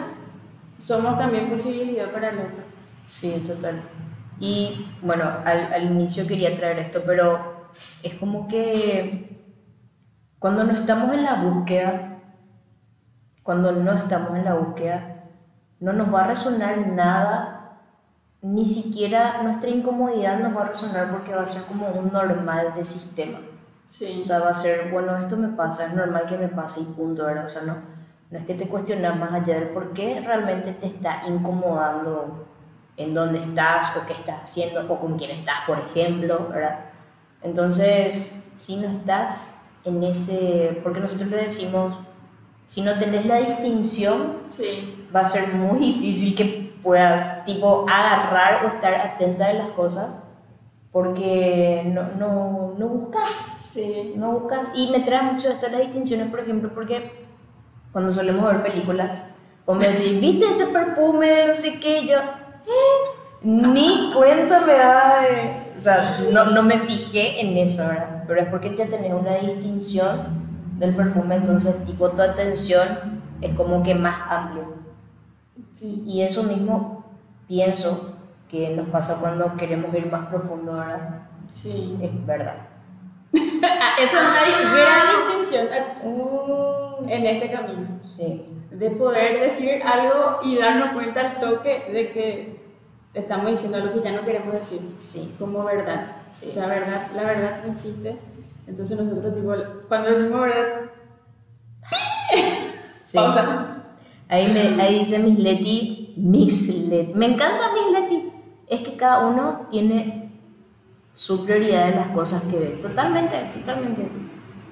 somos 0.78 1.18
también 1.18 1.50
posibilidad 1.50 2.12
para 2.12 2.30
el 2.30 2.40
otro. 2.40 2.64
Sí, 3.06 3.44
total. 3.46 3.82
Y 4.40 4.88
bueno, 5.02 5.26
al, 5.46 5.74
al 5.74 5.84
inicio 5.84 6.28
quería 6.28 6.56
traer 6.56 6.80
esto, 6.80 7.04
pero 7.06 7.70
es 8.04 8.14
como 8.16 8.48
que 8.48 9.38
cuando 10.40 10.64
no 10.64 10.72
estamos 10.72 11.14
en 11.14 11.24
la 11.24 11.36
búsqueda, 11.36 12.20
cuando 13.44 13.72
no 13.72 13.94
estamos 13.94 14.36
en 14.36 14.46
la 14.46 14.54
búsqueda, 14.54 15.17
no 15.80 15.94
nos 15.94 16.14
va 16.14 16.24
a 16.24 16.28
resonar 16.28 16.88
nada, 16.88 17.80
ni 18.42 18.66
siquiera 18.66 19.42
nuestra 19.44 19.70
incomodidad 19.70 20.40
nos 20.40 20.56
va 20.56 20.62
a 20.62 20.68
resonar 20.68 21.12
porque 21.12 21.34
va 21.34 21.44
a 21.44 21.48
ser 21.48 21.64
como 21.64 21.88
un 21.88 22.12
normal 22.12 22.74
de 22.76 22.84
sistema. 22.84 23.40
Sí. 23.88 24.20
O 24.22 24.26
sea, 24.26 24.40
va 24.40 24.50
a 24.50 24.54
ser, 24.54 24.92
bueno, 24.92 25.18
esto 25.18 25.38
me 25.38 25.50
pasa, 25.50 25.88
es 25.88 25.94
normal 25.94 26.26
que 26.28 26.38
me 26.38 26.50
pase 26.50 26.82
y 26.82 26.86
punto, 26.94 27.26
¿verdad? 27.26 27.46
O 27.46 27.50
sea, 27.50 27.62
no, 27.64 27.76
no 28.30 28.38
es 28.38 28.46
que 28.46 28.54
te 28.54 28.68
cuestionas 28.68 29.18
más 29.18 29.32
allá 29.32 29.56
del 29.56 29.70
por 29.70 29.94
qué 29.94 30.22
realmente 30.26 30.74
te 30.74 30.88
está 30.88 31.22
incomodando 31.28 32.48
en 32.98 33.14
dónde 33.14 33.40
estás 33.40 33.96
o 33.96 34.06
qué 34.06 34.14
estás 34.14 34.44
haciendo 34.44 34.92
o 34.92 35.00
con 35.00 35.18
quién 35.18 35.32
estás, 35.32 35.62
por 35.66 35.80
ejemplo, 35.80 36.50
¿verdad? 36.50 36.80
Entonces, 37.42 38.44
si 38.56 38.78
no 38.78 38.88
estás 38.88 39.60
en 39.86 40.04
ese, 40.04 40.82
porque 40.84 41.00
nosotros 41.00 41.30
le 41.30 41.44
decimos, 41.44 41.98
si 42.68 42.82
no 42.82 42.94
tenés 43.00 43.26
la 43.26 43.38
distinción, 43.38 44.40
Sí. 44.50 45.08
va 45.16 45.22
a 45.22 45.26
ser 45.26 45.54
muy 45.56 45.80
difícil 45.80 46.36
que 46.36 46.46
puedas, 46.84 47.44
tipo, 47.46 47.86
agarrar 47.90 48.66
o 48.66 48.68
estar 48.68 48.94
atenta 48.94 49.48
de 49.48 49.56
las 49.56 49.70
cosas 49.70 50.20
porque 50.92 51.84
no, 51.86 52.04
no, 52.20 52.74
no 52.78 52.88
buscas 52.88 53.30
Sí. 53.62 54.14
no 54.16 54.32
buscas 54.40 54.70
y 54.76 54.90
me 54.92 55.00
trae 55.02 55.22
mucho 55.24 55.50
esto 55.50 55.68
las 55.70 55.82
distinciones 55.82 56.30
por 56.30 56.40
ejemplo 56.40 56.72
porque 56.74 57.26
cuando 57.92 58.12
solemos 58.12 58.46
ver 58.46 58.64
películas 58.64 59.24
o 59.66 59.74
me 59.76 59.88
decís 59.88 60.20
viste 60.22 60.46
ese 60.50 60.68
perfume 60.68 61.28
de 61.28 61.48
no 61.48 61.54
sé 61.54 61.80
qué 61.80 62.06
yo 62.08 62.18
"Eh", 62.18 63.42
ni 63.44 64.12
cuenta 64.16 64.62
me 64.62 64.74
da 64.74 65.22
de- 65.22 65.78
o 65.78 65.82
sea 65.82 66.20
no, 66.32 66.46
no 66.46 66.64
me 66.64 66.80
fijé 66.80 67.42
en 67.42 67.58
eso 67.58 67.86
¿verdad? 67.88 68.24
pero 68.28 68.42
es 68.42 68.48
porque 68.48 68.76
ya 68.76 68.88
tenés 68.88 69.14
una 69.14 69.36
distinción 69.36 70.47
del 70.78 70.96
perfume 70.96 71.36
entonces 71.36 71.84
tipo 71.86 72.10
tu 72.12 72.22
atención 72.22 73.22
es 73.42 73.54
como 73.56 73.84
que 73.84 73.96
más 73.96 74.16
amplio 74.30 74.76
Sí. 75.74 76.04
y 76.08 76.22
eso 76.22 76.44
mismo 76.44 77.04
pienso 77.48 78.16
que 78.50 78.76
nos 78.76 78.90
pasa 78.90 79.20
cuando 79.20 79.56
queremos 79.58 79.94
ir 79.94 80.12
más 80.12 80.28
profundo 80.28 80.74
¿verdad? 80.74 81.22
Sí. 81.52 81.98
es 82.02 82.26
verdad 82.26 82.56
Ah, 83.64 83.96
Esa 84.02 84.18
es 84.22 84.66
una 84.66 84.72
gran 84.72 85.28
distinción 85.28 85.68
en 87.08 87.26
este 87.26 87.52
camino. 87.52 88.00
sí 88.02 88.46
de 88.72 88.92
poder 88.92 89.40
decir 89.40 89.82
algo 89.84 90.40
y 90.44 90.58
darnos 90.58 90.92
cuenta 90.94 91.22
al 91.22 91.40
toque 91.40 91.90
de 91.92 92.12
que 92.12 92.60
estamos 93.14 93.50
diciendo 93.50 93.78
algo 93.78 93.94
que 93.94 94.02
ya 94.08 94.16
no 94.16 94.24
queremos 94.26 94.54
decir 94.54 94.82
sí 95.00 95.36
como 95.40 95.64
verdad. 95.64 96.18
Sí. 96.32 96.48
O 96.48 96.52
sea, 96.52 96.68
verdad, 96.68 97.08
la 97.16 97.24
verdad 97.24 97.62
no 97.66 97.72
existe. 97.74 98.18
Entonces 98.68 99.00
nosotros 99.00 99.34
tipo, 99.36 99.54
cuando 99.88 100.10
decimos 100.10 100.42
verdad, 100.42 100.66
Sí. 103.02 103.18
pausa. 103.18 103.84
Ahí, 104.28 104.52
me, 104.52 104.82
ahí 104.82 105.00
dice 105.00 105.20
Miss 105.20 105.40
Leti, 105.40 106.14
Miss 106.18 106.68
Leti. 106.68 107.14
Me 107.14 107.28
encanta 107.28 107.72
Miss 107.74 108.00
Leti. 108.00 108.34
Es 108.68 108.82
que 108.82 108.98
cada 108.98 109.26
uno 109.28 109.68
tiene 109.70 110.30
su 111.14 111.46
prioridad 111.46 111.90
en 111.90 111.96
las 111.96 112.08
cosas 112.10 112.44
que 112.44 112.60
ve. 112.60 112.68
Totalmente, 112.82 113.38
totalmente. 113.54 114.10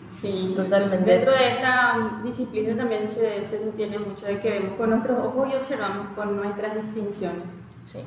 Sí, 0.09 0.53
Totalmente. 0.55 1.09
Dentro 1.09 1.31
de 1.31 1.47
esta 1.53 2.19
disciplina 2.23 2.75
también 2.77 3.07
se, 3.07 3.43
se 3.43 3.61
sostiene 3.61 3.97
mucho 3.99 4.25
de 4.25 4.39
que 4.39 4.49
vemos 4.51 4.73
con 4.77 4.89
nuestros 4.89 5.17
ojos 5.25 5.49
y 5.51 5.55
observamos 5.55 6.07
con 6.15 6.35
nuestras 6.35 6.75
distinciones. 6.81 7.59
Sí. 7.83 7.99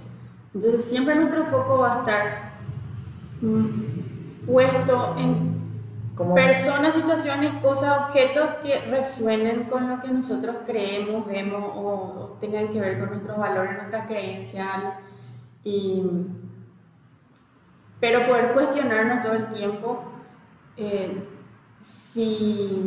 Entonces 0.55 0.85
siempre 0.85 1.15
nuestro 1.17 1.45
foco 1.47 1.79
va 1.79 1.97
a 1.97 1.99
estar 2.01 2.53
mm, 3.41 4.47
puesto 4.47 5.17
en 5.19 5.58
Como, 6.19 6.35
personas, 6.35 6.95
situaciones, 6.95 7.63
cosas, 7.63 7.97
objetos 8.01 8.57
que 8.61 8.81
resuenen 8.91 9.65
con 9.71 9.89
lo 9.89 10.01
que 10.01 10.09
nosotros 10.09 10.57
creemos, 10.67 11.25
vemos 11.29 11.63
o, 11.77 12.37
tengan 12.41 12.71
que 12.71 12.81
ver 12.81 12.99
con 12.99 13.11
nuestros 13.11 13.39
valores, 13.39 13.77
nuestras 13.77 14.09
creencias. 14.09 14.67
Y, 15.63 16.03
pero 18.01 18.27
poder 18.27 18.53
cuestionarnos 18.53 19.23
todo 19.23 19.35
el 19.35 19.49
tiempo 19.49 20.03
eh, 20.77 21.23
si... 21.81 22.85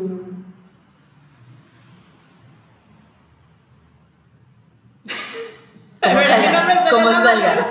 como 6.02 6.22
salga. 6.22 6.86
Como 6.90 7.14
salga. 7.14 7.70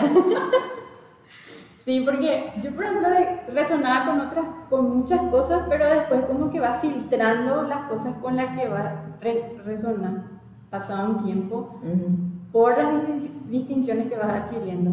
Sí, 1.82 2.02
porque 2.04 2.52
yo, 2.62 2.72
por 2.74 2.84
ejemplo, 2.84 3.08
resonaba 3.54 4.04
con 4.06 4.20
otras, 4.20 4.44
con 4.68 4.98
muchas 4.98 5.22
cosas, 5.30 5.62
pero 5.68 5.86
después 5.88 6.26
como 6.26 6.50
que 6.50 6.60
va 6.60 6.74
filtrando 6.74 7.62
las 7.62 7.88
cosas 7.88 8.16
con 8.16 8.36
las 8.36 8.54
que 8.58 8.68
va 8.68 9.02
re- 9.20 9.56
resonar, 9.64 10.24
pasado 10.68 11.10
un 11.12 11.24
tiempo, 11.24 11.80
Ujú, 11.82 12.50
por 12.52 12.76
las 12.76 12.92
distin- 12.92 13.44
distinciones 13.48 14.08
que 14.10 14.16
vas 14.16 14.28
adquiriendo. 14.28 14.90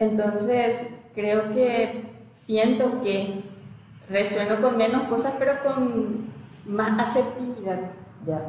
Entonces, 0.00 0.94
creo 1.14 1.50
que 1.52 2.26
siento 2.32 3.00
que 3.00 3.44
resueno 4.10 4.56
con 4.60 4.76
menos 4.76 5.02
cosas, 5.04 5.34
pero 5.38 5.52
con 5.64 6.26
más 6.66 6.98
asertividad. 6.98 7.78
Ya. 8.26 8.42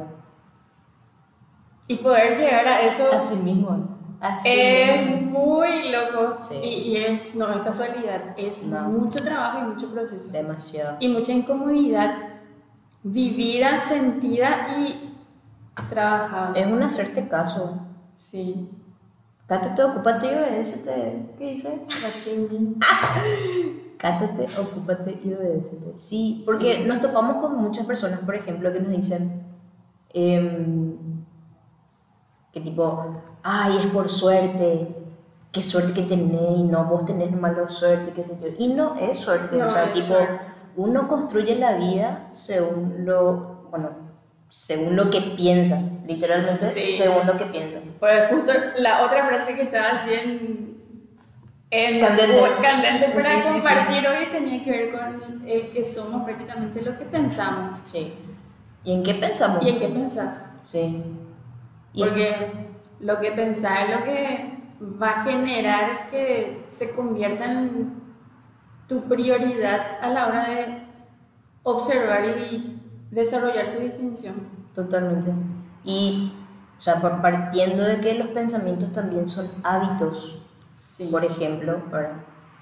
Y 1.86 1.96
poder 1.98 2.36
llegar 2.36 2.66
a 2.66 2.80
eso 2.80 3.04
Así 3.12 3.36
mismo. 3.44 3.96
Así 4.20 4.48
es 4.50 5.06
mismo. 5.08 5.25
Muy 5.36 5.90
loco. 5.90 6.36
Sí. 6.40 6.54
Y, 6.62 6.68
y 6.68 6.96
es, 6.96 7.34
no 7.34 7.50
es 7.50 7.58
casualidad, 7.62 8.34
es 8.36 8.66
No. 8.66 8.88
mucho 8.88 9.22
trabajo 9.22 9.58
y 9.60 9.62
mucho 9.72 9.90
proceso. 9.92 10.32
Demasiado. 10.32 10.96
y 11.00 11.08
mucha 11.08 11.32
incomodidad 11.32 12.14
vivida, 13.02 13.80
sentida 13.80 14.68
y 14.78 15.14
trabajada. 15.88 16.52
Es 16.58 16.66
un 16.66 16.82
hacerte 16.82 17.28
caso. 17.28 17.78
Sí. 18.12 18.68
Cátate, 19.46 19.82
ocúpate 19.84 20.26
y 20.26 20.34
obedécete. 20.34 21.34
¿Qué 21.38 21.50
dice? 21.50 21.84
Así. 22.06 22.48
Cátate, 23.98 24.46
ocúpate 24.60 25.20
y 25.24 25.32
obedécete. 25.32 25.96
Sí, 25.96 26.42
porque 26.44 26.84
nos 26.84 27.00
topamos 27.00 27.36
con 27.36 27.56
muchas 27.56 27.86
personas, 27.86 28.18
por 28.20 28.34
ejemplo, 28.34 28.72
que 28.72 28.80
nos 28.80 28.90
dicen 28.90 29.42
em, 30.12 30.96
que 32.52 32.60
tipo, 32.60 33.22
ay, 33.42 33.76
es 33.78 33.86
por 33.86 34.08
suerte, 34.08 34.88
qué 35.56 35.62
suerte 35.62 35.92
que 35.94 36.02
tenés, 36.02 36.58
y 36.58 36.62
no, 36.64 36.84
vos 36.84 37.06
tenés 37.06 37.32
mala 37.32 37.66
suerte, 37.68 38.12
qué 38.14 38.22
sé 38.22 38.36
yo. 38.40 38.48
Y 38.58 38.68
no 38.74 38.94
es 38.96 39.18
suerte, 39.18 39.56
No 39.56 39.64
o 39.66 39.68
sea, 39.70 39.90
tipo, 39.92 40.04
suerte. 40.06 40.40
uno 40.76 41.08
construye 41.08 41.56
la 41.56 41.72
vida 41.76 42.28
según 42.30 43.06
lo, 43.06 43.66
bueno, 43.70 43.88
según 44.50 44.96
lo 44.96 45.08
que 45.10 45.20
piensa, 45.34 45.80
literalmente, 46.06 46.64
Sí. 46.66 46.90
según 46.90 47.26
lo 47.26 47.38
que 47.38 47.46
piensa. 47.46 47.78
Pues 47.98 48.28
justo 48.30 48.52
la 48.78 49.06
otra 49.06 49.26
frase 49.26 49.54
que 49.54 49.62
estaba 49.62 49.92
así 49.92 50.10
en, 50.12 50.76
en 51.70 52.00
Candente. 52.00 52.38
candente 52.62 53.08
para 53.08 53.30
Sí, 53.30 53.36
sí, 53.40 53.48
sí. 53.48 53.52
compartir 53.54 54.06
hoy 54.08 54.26
tenía 54.30 54.62
que 54.62 54.70
ver 54.70 54.92
con 54.92 55.42
el 55.48 55.70
que 55.70 55.84
somos 55.84 56.22
prácticamente 56.24 56.82
lo 56.82 56.98
que 56.98 57.04
pensamos. 57.06 57.74
Sí. 57.84 58.12
¿Y 58.84 58.92
en 58.92 59.02
qué 59.02 59.14
pensamos? 59.14 59.62
¿Y 59.64 59.70
en 59.70 59.78
qué 59.80 59.88
pensás? 59.88 60.58
Sí. 60.62 61.02
Y- 61.94 62.00
Porque 62.04 62.36
lo 63.00 63.18
que 63.20 63.32
pensás 63.32 63.88
es 63.88 63.96
lo 63.96 64.04
que 64.04 64.55
va 64.80 65.10
a 65.20 65.24
generar 65.24 66.10
que 66.10 66.64
se 66.68 66.94
convierta 66.94 67.44
en 67.50 67.94
tu 68.88 69.02
prioridad 69.08 69.98
a 70.00 70.08
la 70.08 70.26
hora 70.28 70.44
de 70.48 70.78
observar 71.62 72.24
y 72.24 72.80
desarrollar 73.10 73.70
tu 73.70 73.78
distinción. 73.78 74.34
Totalmente. 74.74 75.32
Y, 75.84 76.32
o 76.78 76.80
sea, 76.80 77.00
partiendo 77.22 77.82
de 77.84 78.00
que 78.00 78.14
los 78.14 78.28
pensamientos 78.28 78.92
también 78.92 79.26
son 79.28 79.48
hábitos, 79.64 80.42
Sí. 80.74 81.08
por 81.10 81.24
ejemplo, 81.24 81.82
¿verdad? 81.90 82.12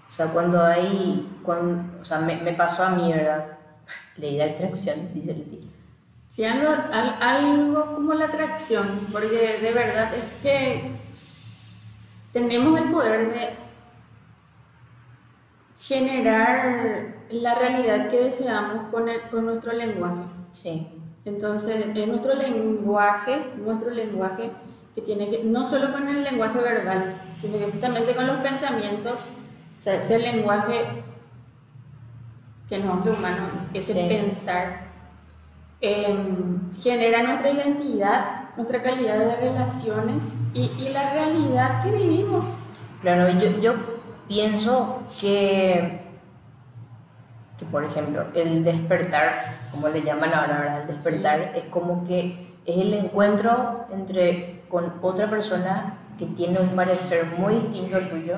O 0.09 0.11
sea, 0.13 0.27
cuando 0.29 0.63
hay, 0.65 1.41
cuando, 1.43 2.01
o 2.01 2.05
sea, 2.05 2.19
me, 2.21 2.37
me 2.37 2.53
pasó 2.53 2.85
a 2.85 2.91
mí, 2.91 3.13
¿verdad? 3.13 3.59
Ley 4.17 4.37
de 4.37 4.45
atracción, 4.45 5.13
dice 5.13 5.35
Leti. 5.35 5.61
Sí, 6.29 6.45
algo, 6.45 6.69
al- 6.71 7.17
algo 7.21 7.95
como 7.97 8.15
la 8.15 8.27
atracción, 8.27 8.87
porque 9.11 9.59
de 9.61 9.73
verdad 9.73 10.11
es 10.15 10.43
que 10.43 10.91
tenemos 12.35 12.79
el 12.79 12.91
poder 12.91 13.33
de 13.33 13.51
generar 15.79 17.15
la 17.31 17.55
realidad 17.55 18.09
que 18.11 18.21
deseamos 18.21 18.91
con, 18.93 19.09
el- 19.09 19.23
con 19.31 19.47
nuestro 19.47 19.73
lenguaje. 19.73 20.23
Sí, 20.53 20.89
Entonces, 21.27 21.87
es 21.97 22.07
nuestro 22.07 22.35
lenguaje, 22.35 23.53
nuestro 23.57 23.89
lenguaje 23.91 24.51
que 24.95 25.01
tiene 25.01 25.31
que, 25.31 25.43
no 25.43 25.65
solo 25.65 25.91
con 25.91 26.07
el 26.07 26.23
lenguaje 26.23 26.59
verbal, 26.59 27.15
sino 27.37 27.59
que 27.59 27.65
justamente 27.71 28.15
con 28.15 28.27
los 28.27 28.37
pensamientos, 28.41 29.25
o 29.79 29.81
sea, 29.83 29.95
ese 29.95 30.19
lenguaje 30.19 31.03
que 32.69 32.79
nos 32.79 32.99
hace 32.99 33.11
humanos, 33.11 33.49
ese 33.73 33.95
Sí. 33.95 34.07
pensar, 34.09 34.81
em, 35.81 36.71
genera 36.81 37.23
nuestra 37.23 37.51
identidad, 37.51 38.44
nuestra 38.57 38.83
calidad 38.83 39.19
de 39.19 39.37
relaciones 39.37 40.35
y, 40.53 40.63
y 40.79 40.89
la 40.91 41.13
realidad 41.13 41.83
que 41.83 41.91
vivimos. 41.91 42.65
claro, 43.03 43.29
yo, 43.31 43.61
yo 43.61 43.75
pienso 44.29 45.03
que, 45.21 46.01
que, 47.59 47.65
por 47.67 47.85
ejemplo, 47.85 48.25
el 48.35 48.65
despertar, 48.65 49.35
como 49.71 49.89
le 49.89 50.03
llaman 50.03 50.33
ahora, 50.35 50.59
¿verdad? 50.61 50.81
El 50.83 50.87
despertar 50.89 51.53
es 51.55 51.65
como 51.65 52.05
que 52.05 52.55
es 52.65 52.79
el 52.79 52.95
encuentro 52.95 53.87
entre 53.93 54.63
con 54.69 54.95
otra 55.03 55.29
persona 55.29 55.99
que 56.19 56.27
tiene 56.27 56.59
un 56.61 56.71
parecer 56.71 57.27
muy 57.37 57.55
distinto 57.55 57.97
al 57.97 58.09
tuyo 58.09 58.37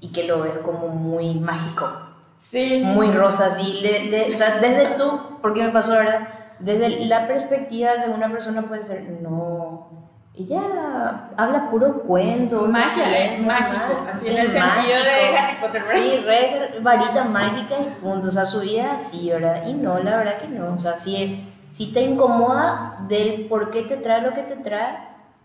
y 0.00 0.08
que 0.12 0.24
lo 0.24 0.40
ves 0.42 0.54
como 0.64 0.88
muy 0.88 1.34
mágico, 1.34 1.88
Sí. 2.36 2.82
muy 2.84 3.10
rosa, 3.12 3.46
así, 3.46 3.80
le- 3.82 4.04
le- 4.06 4.34
o 4.34 4.36
sea, 4.36 4.58
desde 4.58 4.96
tú, 4.96 5.12
porque 5.40 5.62
me 5.62 5.68
pasó, 5.70 5.92
¿verdad? 5.92 6.28
Desde 6.62 7.04
la 7.06 7.26
perspectiva 7.26 7.96
de 7.96 8.08
una 8.10 8.30
persona 8.30 8.62
puede 8.62 8.82
ser, 8.82 9.18
no, 9.20 9.88
ella 10.34 11.30
habla 11.36 11.70
puro 11.70 12.02
cuento, 12.04 12.66
Magia, 12.66 13.32
es 13.32 13.42
mágico, 13.42 14.06
así 14.10 14.28
en 14.28 14.38
el 14.38 14.50
sentido 14.50 14.62
de 14.62 15.32
mágico". 15.32 15.38
Harry 15.38 15.60
Potter, 15.60 15.82
¿verdad? 15.82 15.94
Sí, 15.94 16.16
re 16.24 16.80
varita 16.80 17.24
mágica 17.24 17.74
y 17.80 18.00
punto, 18.00 18.28
o 18.28 18.30
sea, 18.30 18.46
su 18.46 18.60
vida 18.60 18.92
así, 18.94 19.30
¿verdad? 19.30 19.66
Y 19.66 19.74
no, 19.74 19.98
la 19.98 20.16
verdad 20.16 20.38
que 20.38 20.48
no, 20.48 20.72
o 20.74 20.78
sea, 20.78 20.96
si, 20.96 21.52
si 21.70 21.92
te 21.92 22.02
incomoda 22.02 23.04
del 23.08 23.46
por 23.46 23.70
qué 23.70 23.82
te 23.82 23.96
trae 23.96 24.22
lo 24.22 24.32
que 24.32 24.42
te 24.42 24.56
trae, 24.56 24.98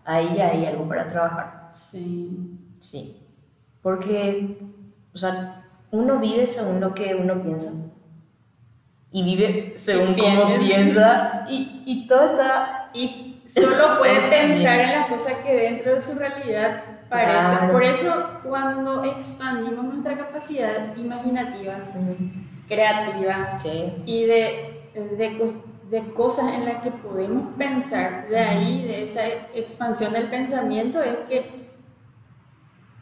ahí 0.04 0.34
ya 0.36 0.48
hay 0.48 0.64
algo 0.66 0.88
para 0.88 1.06
trabajar. 1.06 1.68
Sí. 1.70 2.58
Sí. 2.80 3.26
Porque, 3.82 4.58
o 5.12 5.18
sea, 5.18 5.64
uno 5.90 6.18
vive 6.18 6.46
según 6.46 6.80
lo 6.80 6.94
que 6.94 7.14
uno 7.14 7.42
piensa. 7.42 7.72
Y 9.10 9.22
vive 9.24 9.72
según 9.76 10.14
cómo 10.14 10.56
piensa. 10.58 11.44
Y, 11.48 11.82
y 11.86 12.06
todo 12.06 12.30
está. 12.30 12.90
y 12.94 13.42
solo 13.46 13.98
puede 13.98 14.20
pensar 14.28 14.80
en 14.80 14.92
las 14.92 15.06
cosas 15.06 15.34
que 15.44 15.54
dentro 15.54 15.94
de 15.94 16.00
su 16.00 16.18
realidad 16.18 16.82
parecen. 17.08 17.56
Claro. 17.56 17.72
Por 17.72 17.82
eso, 17.84 18.30
cuando 18.44 19.04
expandimos 19.04 19.84
nuestra 19.86 20.18
capacidad 20.18 20.94
imaginativa, 20.96 21.76
creativa 22.68 23.58
Sí. 23.58 23.94
y 24.04 24.24
de, 24.26 24.90
de, 24.94 25.52
de 25.90 26.12
cosas 26.12 26.52
en 26.52 26.66
las 26.66 26.82
que 26.82 26.90
podemos 26.90 27.54
pensar, 27.56 28.28
de 28.28 28.38
ahí, 28.38 28.82
de 28.86 29.02
esa 29.04 29.26
expansión 29.54 30.12
del 30.12 30.24
pensamiento, 30.24 31.02
es 31.02 31.16
que 31.30 31.68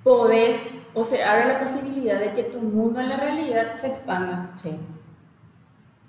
podés 0.04 0.86
o 0.94 1.02
se 1.02 1.24
abre 1.24 1.46
la 1.46 1.58
posibilidad 1.58 2.20
de 2.20 2.32
que 2.32 2.44
tu 2.44 2.60
mundo 2.60 3.00
en 3.00 3.08
la 3.08 3.16
realidad 3.16 3.74
se 3.74 3.88
expanda. 3.88 4.52
Sí. 4.56 4.78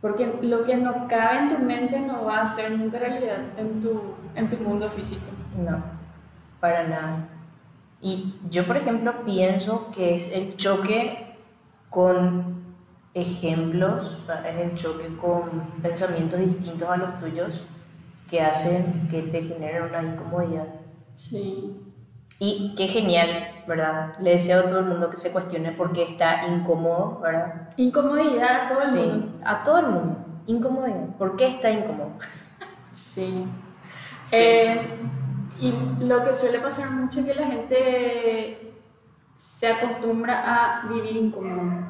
Porque 0.07 0.39
lo 0.41 0.63
que 0.63 0.77
no 0.77 1.05
cabe 1.07 1.39
en 1.39 1.49
tu 1.49 1.59
mente 1.59 1.99
no 1.99 2.23
va 2.23 2.41
a 2.41 2.45
ser 2.45 2.71
nunca 2.71 2.97
realidad 2.97 3.39
en 3.57 3.81
tu, 3.81 4.01
en 4.35 4.49
tu 4.49 4.55
mundo 4.57 4.89
físico. 4.89 5.25
No, 5.57 5.83
para 6.61 6.87
nada. 6.87 7.27
Y 7.99 8.35
yo, 8.49 8.65
por 8.65 8.77
ejemplo, 8.77 9.25
pienso 9.25 9.91
que 9.91 10.13
es 10.13 10.33
el 10.33 10.55
choque 10.55 11.35
con 11.89 12.63
ejemplos, 13.13 14.21
o 14.23 14.25
sea, 14.25 14.47
es 14.47 14.71
el 14.71 14.77
choque 14.77 15.13
con 15.17 15.73
pensamientos 15.81 16.39
distintos 16.39 16.87
a 16.87 16.95
los 16.95 17.17
tuyos 17.17 17.63
que 18.29 18.41
hacen 18.41 19.09
que 19.09 19.23
te 19.23 19.41
generen 19.41 19.83
una 19.83 20.03
incomodidad. 20.03 20.67
Sí. 21.15 21.86
Y 22.39 22.75
qué 22.75 22.87
genial, 22.87 23.63
¿verdad? 23.67 24.13
Le 24.19 24.31
deseo 24.31 24.59
a 24.59 24.63
todo 24.63 24.79
el 24.79 24.85
mundo 24.85 25.09
que 25.09 25.17
se 25.17 25.31
cuestione 25.31 25.71
por 25.71 25.91
qué 25.91 26.03
está 26.03 26.45
incómodo, 26.47 27.19
¿verdad? 27.21 27.69
Incomodidad 27.77 28.65
a 28.65 28.67
todo 28.67 28.79
el 28.79 28.85
sí, 28.87 28.99
mundo. 28.99 29.39
a 29.43 29.63
todo 29.63 29.77
el 29.79 29.85
mundo. 29.87 30.25
Incomodidad. 30.45 31.05
¿Por 31.17 31.35
qué 31.35 31.47
está 31.47 31.69
incómodo? 31.71 32.11
Sí. 32.93 33.47
Sí. 34.23 34.35
Eh, 34.35 34.99
y 35.61 35.71
lo 35.99 36.23
que 36.25 36.33
suele 36.33 36.57
pasar 36.59 36.89
mucho 36.91 37.19
es 37.19 37.25
que 37.27 37.33
la 37.35 37.45
gente 37.45 38.73
se 39.35 39.67
acostumbra 39.67 40.43
a 40.45 40.87
vivir 40.87 41.15
incómodo. 41.15 41.85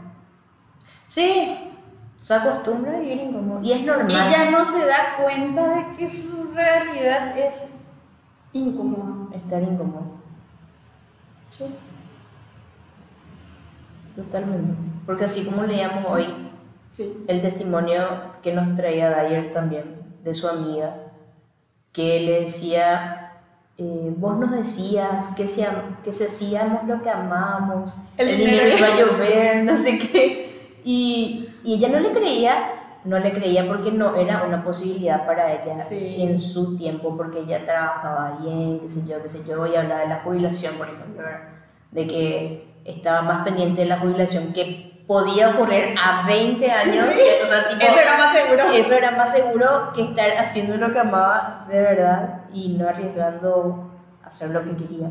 Sí, 1.06 1.72
se 2.20 2.34
acostumbra 2.34 2.92
a 2.98 3.00
vivir 3.00 3.22
incómodo. 3.22 3.62
Y 3.64 3.72
es 3.72 3.80
Y 3.80 3.84
normal. 3.84 4.30
ya 4.30 4.52
no 4.52 4.66
se 4.66 4.86
da 4.86 5.16
cuenta 5.24 5.76
de 5.76 5.98
que 5.98 6.10
su 6.10 6.52
realidad 6.54 7.38
es 7.38 7.76
incómoda. 8.52 9.34
Estar 9.34 9.62
incómodo. 9.64 10.17
Sí. 11.58 11.66
Totalmente. 14.16 14.74
Porque 15.06 15.26
así 15.26 15.46
como 15.46 15.64
leíamos 15.64 16.06
hoy 16.06 16.26
Sí. 16.90 17.26
el 17.28 17.42
testimonio 17.42 18.02
que 18.42 18.54
nos 18.54 18.76
traía 18.76 19.10
Dyer 19.24 19.52
también, 19.52 20.02
de 20.24 20.34
su 20.34 20.48
amiga, 20.48 20.96
que 21.92 22.20
le 22.22 22.42
decía, 22.42 23.34
eh, 23.78 24.14
vos 24.18 24.38
nos 24.38 24.52
decías 24.52 25.28
que 25.36 25.44
am- 25.66 25.98
que 26.04 26.12
hacíamos 26.12 26.86
lo 26.88 27.02
que 27.04 27.10
amamos, 27.10 27.94
El 28.18 28.30
el, 28.30 28.38
dinero 28.38 28.70
iba 28.78 28.88
a 28.88 29.00
llover, 29.00 29.64
no 29.64 29.76
sé 29.76 30.00
qué. 30.00 30.80
Y, 30.84 31.50
y 31.64 31.74
ella 31.76 31.90
no 31.90 32.00
le 32.00 32.12
creía, 32.14 32.72
no 33.08 33.20
le 33.20 33.32
creía 33.34 33.68
porque 33.68 33.92
no 33.92 34.16
era 34.16 34.44
una 34.44 34.64
posibilidad 34.64 35.26
para 35.26 35.52
ella 35.54 35.80
Sí. 35.80 36.18
en 36.20 36.40
su 36.40 36.76
tiempo, 36.78 37.16
porque 37.16 37.40
ella 37.40 37.64
trabajaba 37.66 38.38
bien, 38.42 38.80
qué 38.82 38.90
sé 38.90 39.08
yo, 39.08 39.22
qué 39.24 39.30
sé 39.30 39.44
yo, 39.48 39.66
y 39.66 39.76
hablaba 39.76 40.02
de 40.02 40.08
la 40.10 40.20
jubilación, 40.24 40.76
por 40.76 40.88
ejemplo, 40.88 41.24
de 41.92 42.08
que 42.08 42.68
estaba 42.86 43.22
más 43.22 43.46
pendiente 43.46 43.82
de 43.82 43.88
la 43.88 44.00
jubilación 44.00 44.54
que 44.54 45.04
podía 45.08 45.52
ocurrir 45.52 45.96
a 45.98 46.26
20 46.28 46.70
años, 46.70 47.06
o 47.08 47.46
sea, 47.46 47.70
tipo, 47.70 47.82
Eso 47.92 48.00
era 48.00 48.18
más 48.18 48.34
seguro. 48.36 48.64
eso 48.74 48.94
era 48.94 49.12
más 49.12 49.32
seguro 49.32 49.68
que 49.96 50.04
estar 50.04 50.30
haciendo 50.38 50.76
lo 50.78 50.92
que 50.94 51.00
amaba 51.00 51.66
de 51.70 51.82
verdad 51.82 52.42
y 52.54 52.76
no 52.78 52.90
arriesgando 52.90 53.90
a 54.24 54.28
hacer 54.28 54.50
lo 54.50 54.64
que 54.66 54.76
quería. 54.76 55.10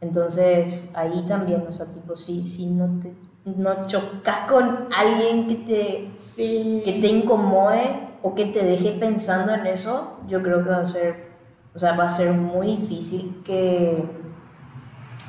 Entonces, 0.00 0.90
ahí 0.94 1.24
también, 1.26 1.64
o 1.68 1.72
sea, 1.72 1.86
tipo, 1.86 2.16
si, 2.16 2.44
si 2.46 2.66
no, 2.74 3.00
te, 3.00 3.14
no 3.46 3.86
chocas 3.86 4.40
con 4.48 4.88
alguien 4.94 5.46
que 5.46 5.54
te, 5.54 6.10
Sí. 6.18 6.82
que 6.84 6.94
te 6.94 7.06
incomode 7.06 8.00
o 8.22 8.34
que 8.34 8.46
te 8.46 8.64
deje 8.64 8.92
pensando 8.92 9.54
en 9.54 9.66
eso, 9.66 10.18
yo 10.26 10.42
creo 10.42 10.64
que 10.64 10.70
va 10.70 10.78
a 10.78 10.86
ser, 10.86 11.26
o 11.74 11.78
sea, 11.78 11.94
va 11.96 12.04
a 12.04 12.10
ser 12.10 12.32
muy 12.32 12.76
difícil 12.76 13.42
que, 13.44 14.04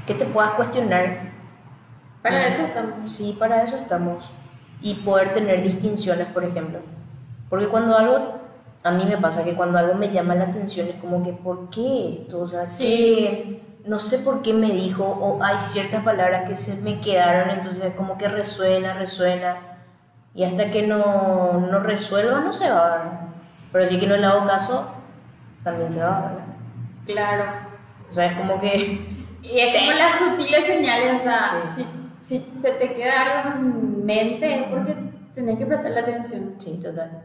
que 0.08 0.13
te 0.15 0.25
puedas 0.25 0.51
cuestionar. 0.53 1.32
Para 2.23 2.43
Y- 2.43 2.47
eso 2.47 2.63
estamos. 2.63 3.01
Sí, 3.10 3.36
para 3.38 3.63
eso 3.63 3.75
estamos. 3.77 4.32
Y 4.82 4.95
poder 4.95 5.34
tener 5.34 5.62
distinciones, 5.63 6.27
por 6.27 6.43
ejemplo. 6.43 6.80
Porque 7.49 7.67
cuando 7.67 7.95
algo, 7.95 8.17
a 8.84 8.91
mí 8.91 9.06
me 9.06 9.17
pasa 9.17 9.43
que 9.43 9.53
cuando 9.53 9.77
algo 9.77 9.93
me 9.93 10.10
llama 10.10 10.34
la 10.36 10.45
atención 10.45 10.88
es 10.88 10.95
como 10.95 11.23
que, 11.23 11.34
¿por 11.34 11.69
qué 11.69 12.21
esto? 12.21 12.41
O 12.41 12.47
sea, 12.47 12.67
Sí. 12.69 13.62
No 13.88 14.00
sé 14.00 14.19
por 14.19 14.41
qué 14.41 14.54
me 14.54 14.71
dijo, 14.71 15.04
o 15.04 15.41
hay 15.41 15.60
ciertas 15.60 16.04
palabras 16.04 16.47
que 16.47 16.56
se 16.56 16.82
me 16.82 17.00
quedaron, 17.00 17.50
entonces 17.50 17.93
como 17.95 18.17
que 18.17 18.28
resuena, 18.28 18.93
resuena. 18.93 19.58
Y 20.34 20.43
hasta 20.43 20.69
que 20.71 20.86
no, 20.86 21.54
no 21.71 21.80
resuelva, 21.80 22.41
no 22.41 22.54
se 22.54 22.69
va. 22.69 22.89
¿verdad? 22.89 23.19
Pero 23.71 23.86
sí 23.88 24.00
que 24.00 24.08
no 24.08 24.17
le 24.17 24.26
hago 24.26 24.45
caso, 24.45 24.88
también 25.63 25.91
se 25.91 26.04
va. 26.04 26.19
¿verdad? 26.21 26.45
Claro. 27.06 27.43
O 28.08 28.12
sea, 28.12 28.26
es 28.28 28.38
como 28.38 28.60
que... 28.60 29.17
Y 29.41 29.60
es 29.60 29.76
como 29.78 29.91
las 29.93 30.19
sutiles 30.19 30.65
señales, 30.65 31.15
o 31.15 31.23
sea, 31.23 31.45
Sí. 31.73 31.86
si, 32.19 32.36
si 32.39 32.60
se 32.60 32.71
te 32.71 32.93
queda 32.93 33.43
algo 33.43 33.60
en 33.60 34.06
mente 34.06 34.60
es 34.60 34.63
porque 34.63 34.95
tenés 35.34 35.58
que 35.58 35.65
prestarle 35.65 36.00
atención. 36.02 36.56
Sí, 36.58 36.80
total. 36.82 37.23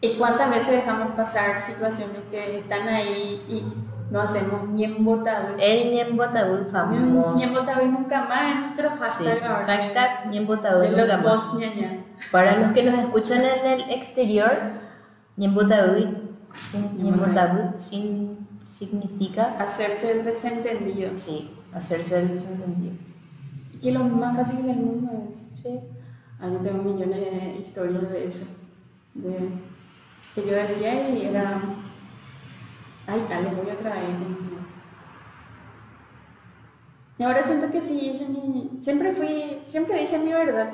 ¿Y 0.00 0.16
cuántas 0.16 0.50
veces 0.50 0.76
dejamos 0.76 1.14
pasar 1.14 1.60
situaciones 1.60 2.22
que 2.30 2.58
están 2.58 2.88
ahí 2.88 3.44
y 3.48 3.64
no 4.12 4.20
hacemos 4.20 4.68
ni 4.68 4.84
en 4.84 5.04
botabu? 5.04 5.54
El 5.58 5.94
Ñembotabú 5.94 6.64
famoso. 6.70 7.34
Ni 7.36 7.42
en 7.44 7.52
botabu 7.54 7.86
nunca 7.86 8.24
más 8.26 8.54
es 8.54 8.60
nuestro 8.60 8.90
Sí, 8.90 8.96
hashtag 9.24 9.44
ahora. 9.44 9.66
hashtag 9.66 10.28
Ñembotabú 10.30 10.80
de 10.80 10.90
los 10.92 11.22
más. 11.24 11.54
ñaña. 11.54 12.04
Para 12.30 12.58
los 12.58 12.72
que 12.72 12.82
nos 12.84 12.98
escuchan 12.98 13.42
en 13.44 13.66
el 13.66 13.90
exterior, 13.90 14.52
Ñembotabú 15.36 16.04
sin, 16.52 17.02
Ñembotabú 17.02 17.72
sin 17.78 18.46
significa 18.60 19.56
Hacerse 19.58 20.12
el 20.12 20.24
desentendido. 20.24 21.10
sí, 21.16 21.50
hacerse 21.74 22.20
el 22.20 22.28
desentendido. 22.28 22.94
Y 23.74 23.78
que 23.78 23.90
lo 23.92 24.04
más 24.04 24.36
fácil 24.36 24.64
del 24.66 24.76
mundo 24.76 25.10
es. 25.28 25.42
Sí. 25.62 25.80
Ah, 26.40 26.48
yo 26.52 26.58
tengo 26.58 26.82
millones 26.82 27.18
de 27.20 27.56
historias 27.60 28.10
de 28.10 28.26
eso. 28.26 28.46
De, 29.14 29.48
que 30.34 30.46
yo 30.48 30.54
decía 30.54 31.08
y 31.10 31.26
era. 31.26 31.60
Ay, 33.06 33.26
dale, 33.28 33.48
voy 33.50 33.70
otra 33.70 33.90
vez 33.94 34.04
contigo. 34.04 34.58
Y 37.18 37.22
ahora 37.24 37.42
siento 37.42 37.70
que 37.70 37.80
sí, 37.82 38.10
hice 38.10 38.28
mi. 38.28 38.78
Siempre 38.80 39.12
fui. 39.12 39.60
Siempre 39.64 39.98
dije 40.00 40.18
mi 40.18 40.32
verdad. 40.32 40.72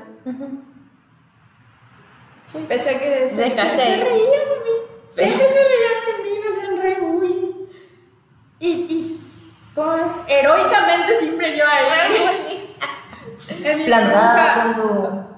Sí. 2.46 2.64
Pese 2.66 2.96
a 2.96 2.98
que 2.98 3.28
se, 3.28 3.34
se, 3.50 3.56
se 3.56 3.64
reían 3.64 4.04
de 4.06 4.58
mí. 4.64 4.76
Siempre 5.08 5.46
se 5.46 5.54
reían 5.54 5.98
de 6.06 6.22
mí, 6.22 6.38
me 6.42 6.48
hacían 6.48 6.82
re 6.82 7.00
bullying. 7.00 7.52
Y, 8.60 8.68
y 8.68 9.22
como 9.74 9.92
heroicamente 10.26 11.14
siempre 11.18 11.56
yo 11.56 11.64
ahí. 11.66 12.74
En 13.64 13.78
mi 13.78 13.84
Plantada 13.84 14.74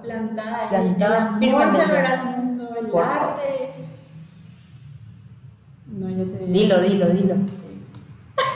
Plantada. 0.02 0.68
Plantada 0.70 0.70
el 0.70 1.02
amor 1.02 1.38
firmemente. 1.38 1.76
salvará 1.76 2.20
al 2.20 2.26
mundo, 2.26 2.74
el 2.80 2.86
Por 2.88 3.04
favor. 3.04 3.40
No, 5.90 6.08
ya 6.08 6.24
te 6.24 6.38
digo. 6.38 6.46
Dilo, 6.52 6.80
dilo, 6.80 7.06
dilo. 7.10 7.34
Sí. 7.46 7.84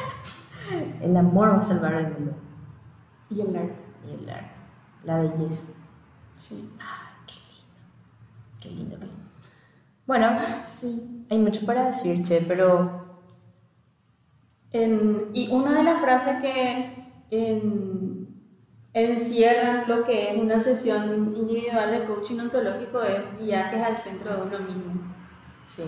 El 1.02 1.16
amor 1.16 1.52
va 1.54 1.58
a 1.58 1.62
salvar 1.62 1.94
al 1.94 2.12
mundo. 2.12 2.32
Y 3.30 3.40
el 3.40 3.56
arte. 3.56 3.82
Y 4.06 4.22
el 4.22 4.30
arte. 4.30 4.60
La 5.04 5.18
belleza. 5.18 5.72
Sí. 6.36 6.70
Ay, 6.78 7.14
qué 7.26 7.34
lindo. 7.34 8.60
Qué 8.60 8.70
lindo, 8.70 8.96
qué 8.98 9.06
lindo. 9.06 9.22
Bueno, 10.06 10.30
Sí. 10.66 11.26
hay 11.30 11.38
mucho 11.38 11.64
para 11.66 11.86
decir, 11.86 12.22
che, 12.24 12.40
pero 12.46 13.02
En- 14.72 15.30
y 15.32 15.50
una 15.52 15.72
de 15.72 15.84
las 15.84 16.00
frases 16.00 16.40
que 16.42 17.08
en- 17.30 18.26
encierran 18.92 19.88
lo 19.88 20.04
que 20.04 20.32
es 20.32 20.38
una 20.42 20.58
sesión 20.58 21.34
individual 21.36 21.90
de 21.92 22.04
coaching 22.04 22.40
ontológico 22.40 23.00
es 23.02 23.22
viajes 23.40 23.82
al 23.82 23.96
centro 23.96 24.34
de 24.36 24.42
uno 24.42 24.58
mismo. 24.60 25.14
sí. 25.64 25.82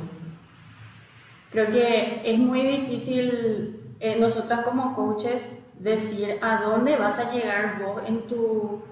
Creo 1.50 1.70
que 1.70 2.22
es 2.24 2.38
muy 2.38 2.60
difícil 2.62 3.94
eh, 4.00 4.18
nosotras 4.20 4.60
como 4.64 4.94
coaches 4.94 5.62
decir 5.78 6.38
a 6.42 6.60
dónde 6.62 6.96
vas 6.96 7.18
a 7.18 7.30
llegar 7.32 7.82
vos 7.82 8.02
en 8.06 8.26
tu 8.26 8.82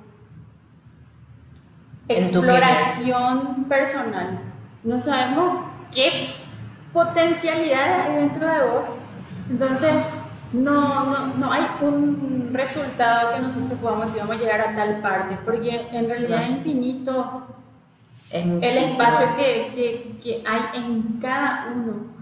En 2.09 2.31
tu 2.31 2.39
exploración 2.39 3.65
personal. 3.65 4.39
No 4.83 5.01
sabemos 5.01 5.65
qué 5.93 6.35
potencialidad 6.93 8.03
hay 8.03 8.17
dentro 8.17 8.47
de 8.47 8.67
vos. 8.71 8.87
Entonces, 9.51 10.07
no, 10.53 11.05
no, 11.07 11.27
no 11.37 11.53
hay 11.53 11.67
un 11.81 12.51
resultado 12.53 13.35
que 13.35 13.41
nosotros 13.41 13.79
podamos 13.81 14.07
decir 14.07 14.21
vamos 14.21 14.37
a 14.37 14.41
llegar 14.41 14.61
a 14.61 14.77
tal 14.77 15.01
parte, 15.01 15.37
porque 15.45 15.89
en 15.93 16.07
realidad 16.09 16.39
No. 16.39 16.45
es 16.45 16.51
infinito 16.51 17.43
Es 18.31 18.45
el 18.77 18.85
espacio 18.85 19.27
que, 19.37 19.71
que, 19.75 20.19
que 20.23 20.45
hay 20.47 20.81
en 20.83 21.19
cada 21.21 21.73
uno. 21.75 22.14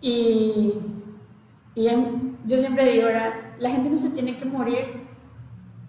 Y, 0.00 0.74
y 1.74 1.88
en- 1.88 2.38
yo 2.44 2.58
siempre 2.58 2.84
digo, 2.92 3.06
¿verdad? 3.06 3.32
la 3.58 3.70
gente 3.70 3.90
no 3.90 3.98
se 3.98 4.10
tiene 4.10 4.36
que 4.36 4.44
morir 4.44 5.06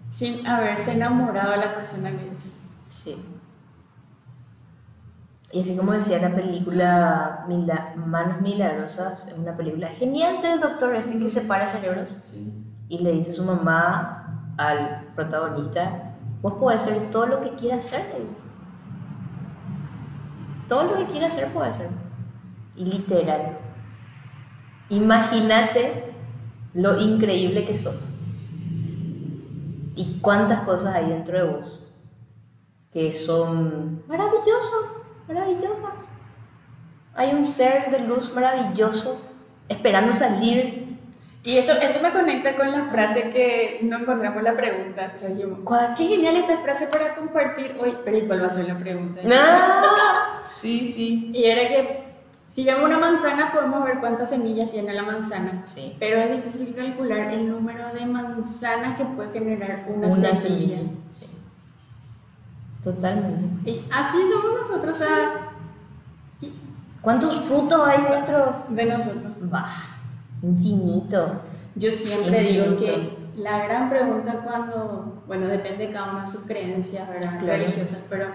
sin 0.08 0.44
haberse 0.46 0.92
enamorado 0.94 1.52
de 1.52 1.58
la 1.58 1.74
persona 1.76 2.10
que 2.10 2.32
es. 2.34 2.60
Sí. 2.88 3.16
Y 5.52 5.62
así 5.62 5.76
como 5.76 5.92
decía 5.92 6.18
la 6.20 6.34
película 6.34 7.44
Mila- 7.48 7.94
Manos 7.96 8.40
Milagrosas, 8.40 9.26
es 9.28 9.34
una 9.38 9.56
película 9.56 9.88
genial 9.88 10.42
del 10.42 10.60
doctor 10.60 10.94
este 10.96 11.18
que 11.18 11.28
separa 11.30 11.66
cerebros 11.66 12.10
y 12.88 12.98
le 12.98 13.12
dice 13.12 13.30
a 13.30 13.34
su 13.34 13.44
mamá 13.44 14.52
al 14.56 15.06
protagonista, 15.14 16.14
vos 16.42 16.54
podés 16.54 16.86
hacer 16.86 17.10
todo 17.10 17.26
lo 17.26 17.40
que 17.40 17.50
quieras 17.54 17.86
hacer. 17.86 18.04
Todo 20.68 20.84
lo 20.84 20.96
que 20.98 21.06
quieras 21.06 21.34
hacer 21.36 21.52
puede 21.52 21.70
hacer. 21.70 21.88
Y 22.76 22.84
literal. 22.84 23.58
Imagínate 24.90 26.12
lo 26.74 27.00
increíble 27.00 27.64
que 27.64 27.74
sos. 27.74 28.14
Y 29.94 30.18
cuántas 30.20 30.60
cosas 30.60 30.94
hay 30.94 31.08
dentro 31.08 31.38
de 31.38 31.44
vos 31.44 31.80
que 32.92 33.10
son 33.10 34.02
maravillosas, 34.08 34.80
maravillosas. 35.28 35.92
Hay 37.14 37.34
un 37.34 37.44
ser 37.44 37.90
de 37.90 38.00
luz 38.00 38.32
maravilloso 38.32 39.20
esperando 39.68 40.12
salir. 40.12 40.98
Y 41.42 41.56
esto, 41.56 41.72
esto 41.72 42.00
me 42.02 42.12
conecta 42.12 42.54
con 42.56 42.70
la 42.70 42.86
frase 42.86 43.30
que 43.30 43.80
no 43.82 43.98
encontramos 43.98 44.42
la 44.42 44.54
pregunta. 44.56 45.14
¿Cuál? 45.64 45.94
qué 45.96 46.06
genial 46.06 46.36
esta 46.36 46.58
frase 46.58 46.88
para 46.88 47.14
compartir 47.14 47.76
hoy. 47.80 47.96
Pero 48.04 48.18
¿y 48.18 48.26
cuál 48.26 48.42
va 48.42 48.48
a 48.48 48.50
ser 48.50 48.66
la 48.66 48.78
pregunta? 48.78 49.20
¡Ah! 49.32 50.40
Sí, 50.42 50.86
sí. 50.86 51.30
Y 51.34 51.44
era 51.44 51.68
que 51.68 52.09
si 52.50 52.64
vemos 52.64 52.82
una 52.82 52.98
manzana 52.98 53.52
podemos 53.52 53.84
ver 53.84 54.00
cuántas 54.00 54.28
semillas 54.30 54.70
tiene 54.72 54.92
la 54.92 55.04
manzana. 55.04 55.60
Sí. 55.64 55.94
Pero 56.00 56.18
es 56.18 56.32
difícil 56.32 56.74
calcular 56.74 57.30
el 57.30 57.48
número 57.48 57.92
de 57.94 58.04
manzanas 58.06 58.96
que 58.96 59.04
puede 59.04 59.30
generar 59.30 59.84
una, 59.88 60.08
Una 60.08 60.10
semilla. 60.10 60.36
semilla. 60.36 60.78
Sí. 61.08 61.26
Totalmente. 62.82 63.70
Y 63.70 63.86
así 63.92 64.18
somos 64.32 64.60
nosotros, 64.60 64.96
o 64.96 65.04
sea, 65.04 65.50
y- 66.40 66.52
¿Cuántos 67.02 67.40
frutos 67.42 67.80
hay 67.86 68.02
dentro? 68.02 68.64
de 68.70 68.84
nosotros. 68.86 69.32
Bah, 69.42 69.70
infinito. 70.42 71.42
Yo 71.76 71.90
siempre 71.90 72.40
digo 72.42 72.76
que 72.76 73.16
la 73.36 73.64
gran 73.64 73.88
pregunta 73.90 74.40
cuando, 74.44 75.22
bueno, 75.26 75.46
depende 75.46 75.86
de 75.86 75.92
cada 75.92 76.10
uno 76.12 76.20
de 76.22 76.26
sus 76.26 76.40
creencias, 76.46 77.08
¿verdad? 77.08 77.38
Claro. 77.38 77.46
Religiosas, 77.58 78.06
pero 78.08 78.26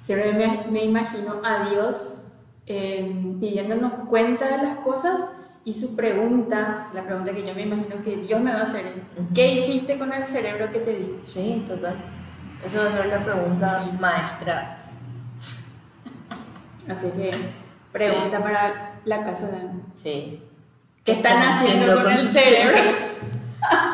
siempre 0.00 0.32
me, 0.32 0.70
me 0.70 0.84
imagino 0.84 1.40
a 1.44 1.68
Dios 1.68 2.21
eh, 2.66 3.36
pidiéndonos 3.40 3.92
cuenta 4.08 4.56
de 4.56 4.62
las 4.62 4.76
cosas 4.78 5.30
y 5.64 5.72
su 5.72 5.94
pregunta, 5.96 6.88
la 6.92 7.04
pregunta 7.04 7.32
que 7.32 7.46
yo 7.46 7.54
me 7.54 7.62
imagino 7.62 8.02
que 8.04 8.16
Dios 8.16 8.40
me 8.40 8.52
va 8.52 8.60
a 8.60 8.62
hacer 8.62 8.86
es. 8.86 8.92
¿qué 9.34 9.52
hiciste 9.52 9.98
con 9.98 10.12
el 10.12 10.26
cerebro 10.26 10.70
que 10.72 10.80
te 10.80 10.94
di? 10.96 11.20
Sí, 11.22 11.64
total. 11.68 11.96
Esa 12.64 12.82
va 12.82 12.88
a 12.88 12.92
ser 12.92 13.06
la 13.06 13.24
pregunta 13.24 13.68
Sí. 13.68 13.90
maestra. 14.00 14.78
Así 16.88 17.08
que, 17.10 17.32
pregunta 17.92 18.42
para 18.42 19.00
la 19.04 19.22
casa 19.24 19.48
de 19.50 19.56
Ana. 19.58 19.80
Sí. 19.94 20.42
¿Qué 21.04 21.12
están 21.12 21.42
haciendo 21.42 22.02
con 22.02 22.12
el 22.12 22.18
su 22.18 22.26
cerebro? 22.26 22.78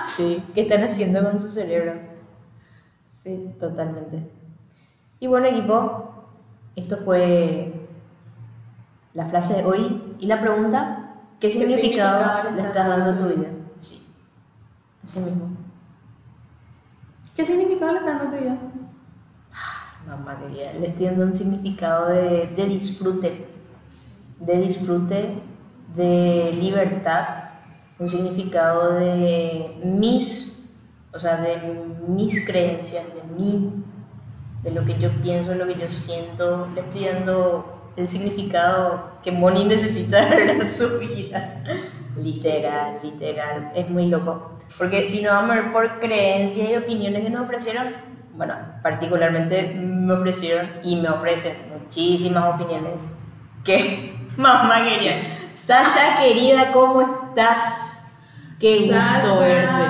Sí. 0.06 0.42
¿Qué 0.54 0.62
están 0.62 0.82
haciendo 0.84 1.22
con 1.22 1.38
su 1.38 1.50
cerebro? 1.50 1.94
Sí, 3.10 3.54
totalmente. 3.60 4.30
Y 5.20 5.26
bueno, 5.26 5.46
equipo, 5.48 6.24
esto 6.76 6.98
fue 7.04 7.72
la 9.14 9.26
frase 9.26 9.54
de 9.54 9.64
hoy 9.64 10.14
y 10.18 10.26
la 10.26 10.40
pregunta, 10.40 11.14
¿qué 11.40 11.48
significado, 11.50 12.18
significado 12.18 12.50
le 12.56 12.62
estás 12.62 12.88
dando 12.88 13.10
a 13.10 13.16
tu 13.16 13.34
vida? 13.34 13.48
Sí, 13.76 14.06
así 15.02 15.20
mismo. 15.20 15.50
¿Qué 17.36 17.44
significado 17.44 17.92
le 17.92 17.98
está 17.98 18.10
dando 18.10 18.24
a 18.24 18.28
tu 18.28 18.44
vida? 18.44 18.58
Mamá 20.06 20.38
querida, 20.38 20.72
le 20.72 20.88
estoy 20.88 21.06
dando 21.06 21.24
un 21.24 21.34
significado 21.34 22.08
de, 22.08 22.52
de 22.56 22.66
disfrute, 22.66 23.46
de 24.40 24.56
disfrute, 24.60 25.42
de 25.94 26.52
libertad, 26.52 27.48
un 27.98 28.08
significado 28.08 28.94
de 28.94 29.80
mis, 29.84 30.70
o 31.12 31.18
sea, 31.18 31.36
de 31.40 31.84
mis 32.06 32.46
creencias, 32.46 33.04
de 33.14 33.22
mí, 33.34 33.84
de 34.62 34.70
lo 34.70 34.84
que 34.84 34.98
yo 34.98 35.10
pienso, 35.20 35.50
de 35.50 35.56
lo 35.56 35.66
que 35.66 35.78
yo 35.78 35.90
siento. 35.90 36.68
Le 36.74 36.82
estoy 36.82 37.06
dando 37.06 37.77
el 37.98 38.06
significado 38.08 39.18
que 39.22 39.32
Moni 39.32 39.64
necesita 39.64 40.18
a 40.60 40.64
su 40.64 40.98
vida. 41.00 41.62
Literal, 42.16 43.00
literal. 43.02 43.72
Es 43.74 43.90
muy 43.90 44.06
loco. 44.06 44.52
Porque 44.78 45.06
si 45.06 45.22
no 45.22 45.30
vamos 45.30 45.50
a 45.50 45.54
ver 45.60 45.72
por 45.72 45.98
creencias 46.00 46.70
y 46.70 46.76
opiniones 46.76 47.24
que 47.24 47.30
nos 47.30 47.42
ofrecieron, 47.44 47.86
bueno, 48.34 48.54
particularmente 48.82 49.74
me 49.74 50.12
ofrecieron 50.12 50.68
y 50.84 50.96
me 50.96 51.08
ofrecen 51.08 51.54
muchísimas 51.72 52.54
opiniones 52.54 53.08
que 53.64 54.14
mamá 54.36 54.84
quería. 54.84 55.12
Sasha, 55.52 56.20
querida, 56.20 56.70
¿cómo 56.72 57.02
estás? 57.02 58.04
Qué 58.60 58.86
gusto 58.92 59.40
verte. 59.40 59.84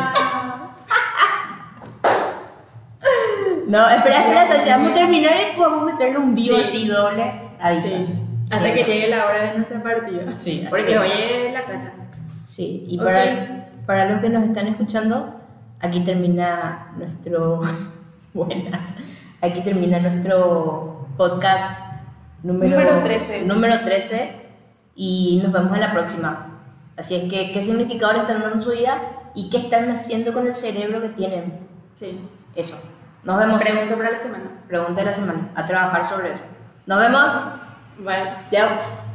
No, 3.67 3.87
espera, 3.91 4.21
espera, 4.21 4.47
Sasha, 4.47 4.77
vamos 4.79 4.93
a 4.93 4.95
terminar 4.95 5.33
y 5.53 5.57
podemos 5.57 5.85
meterle 5.85 6.19
un 6.19 6.35
vivo 6.35 6.55
Sí. 6.57 6.61
así 6.63 6.89
doble. 6.89 7.48
Avisa. 7.61 7.89
Sí. 7.89 8.07
Hasta 8.51 8.73
que 8.75 8.85
llegue 8.85 9.09
la 9.09 9.27
hora 9.27 9.43
de 9.43 9.55
nuestra 9.59 9.83
partida. 9.83 10.23
Sí, 10.37 10.67
Porque 10.71 10.87
que- 10.87 10.99
hoy 10.99 11.11
es 11.13 11.53
la 11.53 11.65
cata. 11.65 11.93
Sí, 12.45 12.87
y 12.89 12.99
Ok. 12.99 13.05
para, 13.05 13.69
para 13.87 14.11
los 14.11 14.21
que 14.21 14.29
nos 14.31 14.45
están 14.45 14.67
escuchando, 14.69 15.41
aquí 15.81 16.01
termina 16.01 16.93
nuestro. 16.97 17.61
Buenas. 18.35 18.95
Aquí 19.41 19.61
termina 19.63 19.99
nuestro 20.01 21.07
podcast 21.17 21.81
número, 22.43 22.79
Número 22.79 23.03
13. 23.03 23.43
Número 23.45 23.81
13. 23.83 24.31
Y 24.95 25.41
nos 25.43 25.53
vemos 25.53 25.73
en 25.75 25.81
la 25.81 25.93
próxima. 25.93 26.47
Así 26.97 27.15
es 27.17 27.31
que, 27.31 27.53
¿qué 27.53 27.63
significado 27.63 28.13
le 28.15 28.21
están 28.21 28.41
dando 28.41 28.57
en 28.57 28.63
su 28.63 28.71
vida? 28.71 28.99
¿Y 29.35 29.51
qué 29.51 29.59
están 29.59 29.89
haciendo 29.91 30.33
con 30.33 30.47
el 30.47 30.55
cerebro 30.55 31.01
que 31.03 31.11
tienen? 31.11 31.61
Sí. 31.93 32.19
Eso. 32.55 32.77
Nos 33.25 33.39
vemos. 33.39 33.63
Pregunta 33.63 33.97
para 33.97 34.11
la 34.13 34.19
semana. 34.19 34.45
Pregunta 34.67 35.01
de 35.01 35.07
la 35.07 35.15
semana. 35.15 35.51
A 35.55 35.65
trabajar 35.65 36.05
sobre 36.05 36.33
eso. 36.33 36.45
Nos 36.89 36.99
vemos. 36.99 37.23
Bye. 37.99 38.49
Chao. 38.51 39.08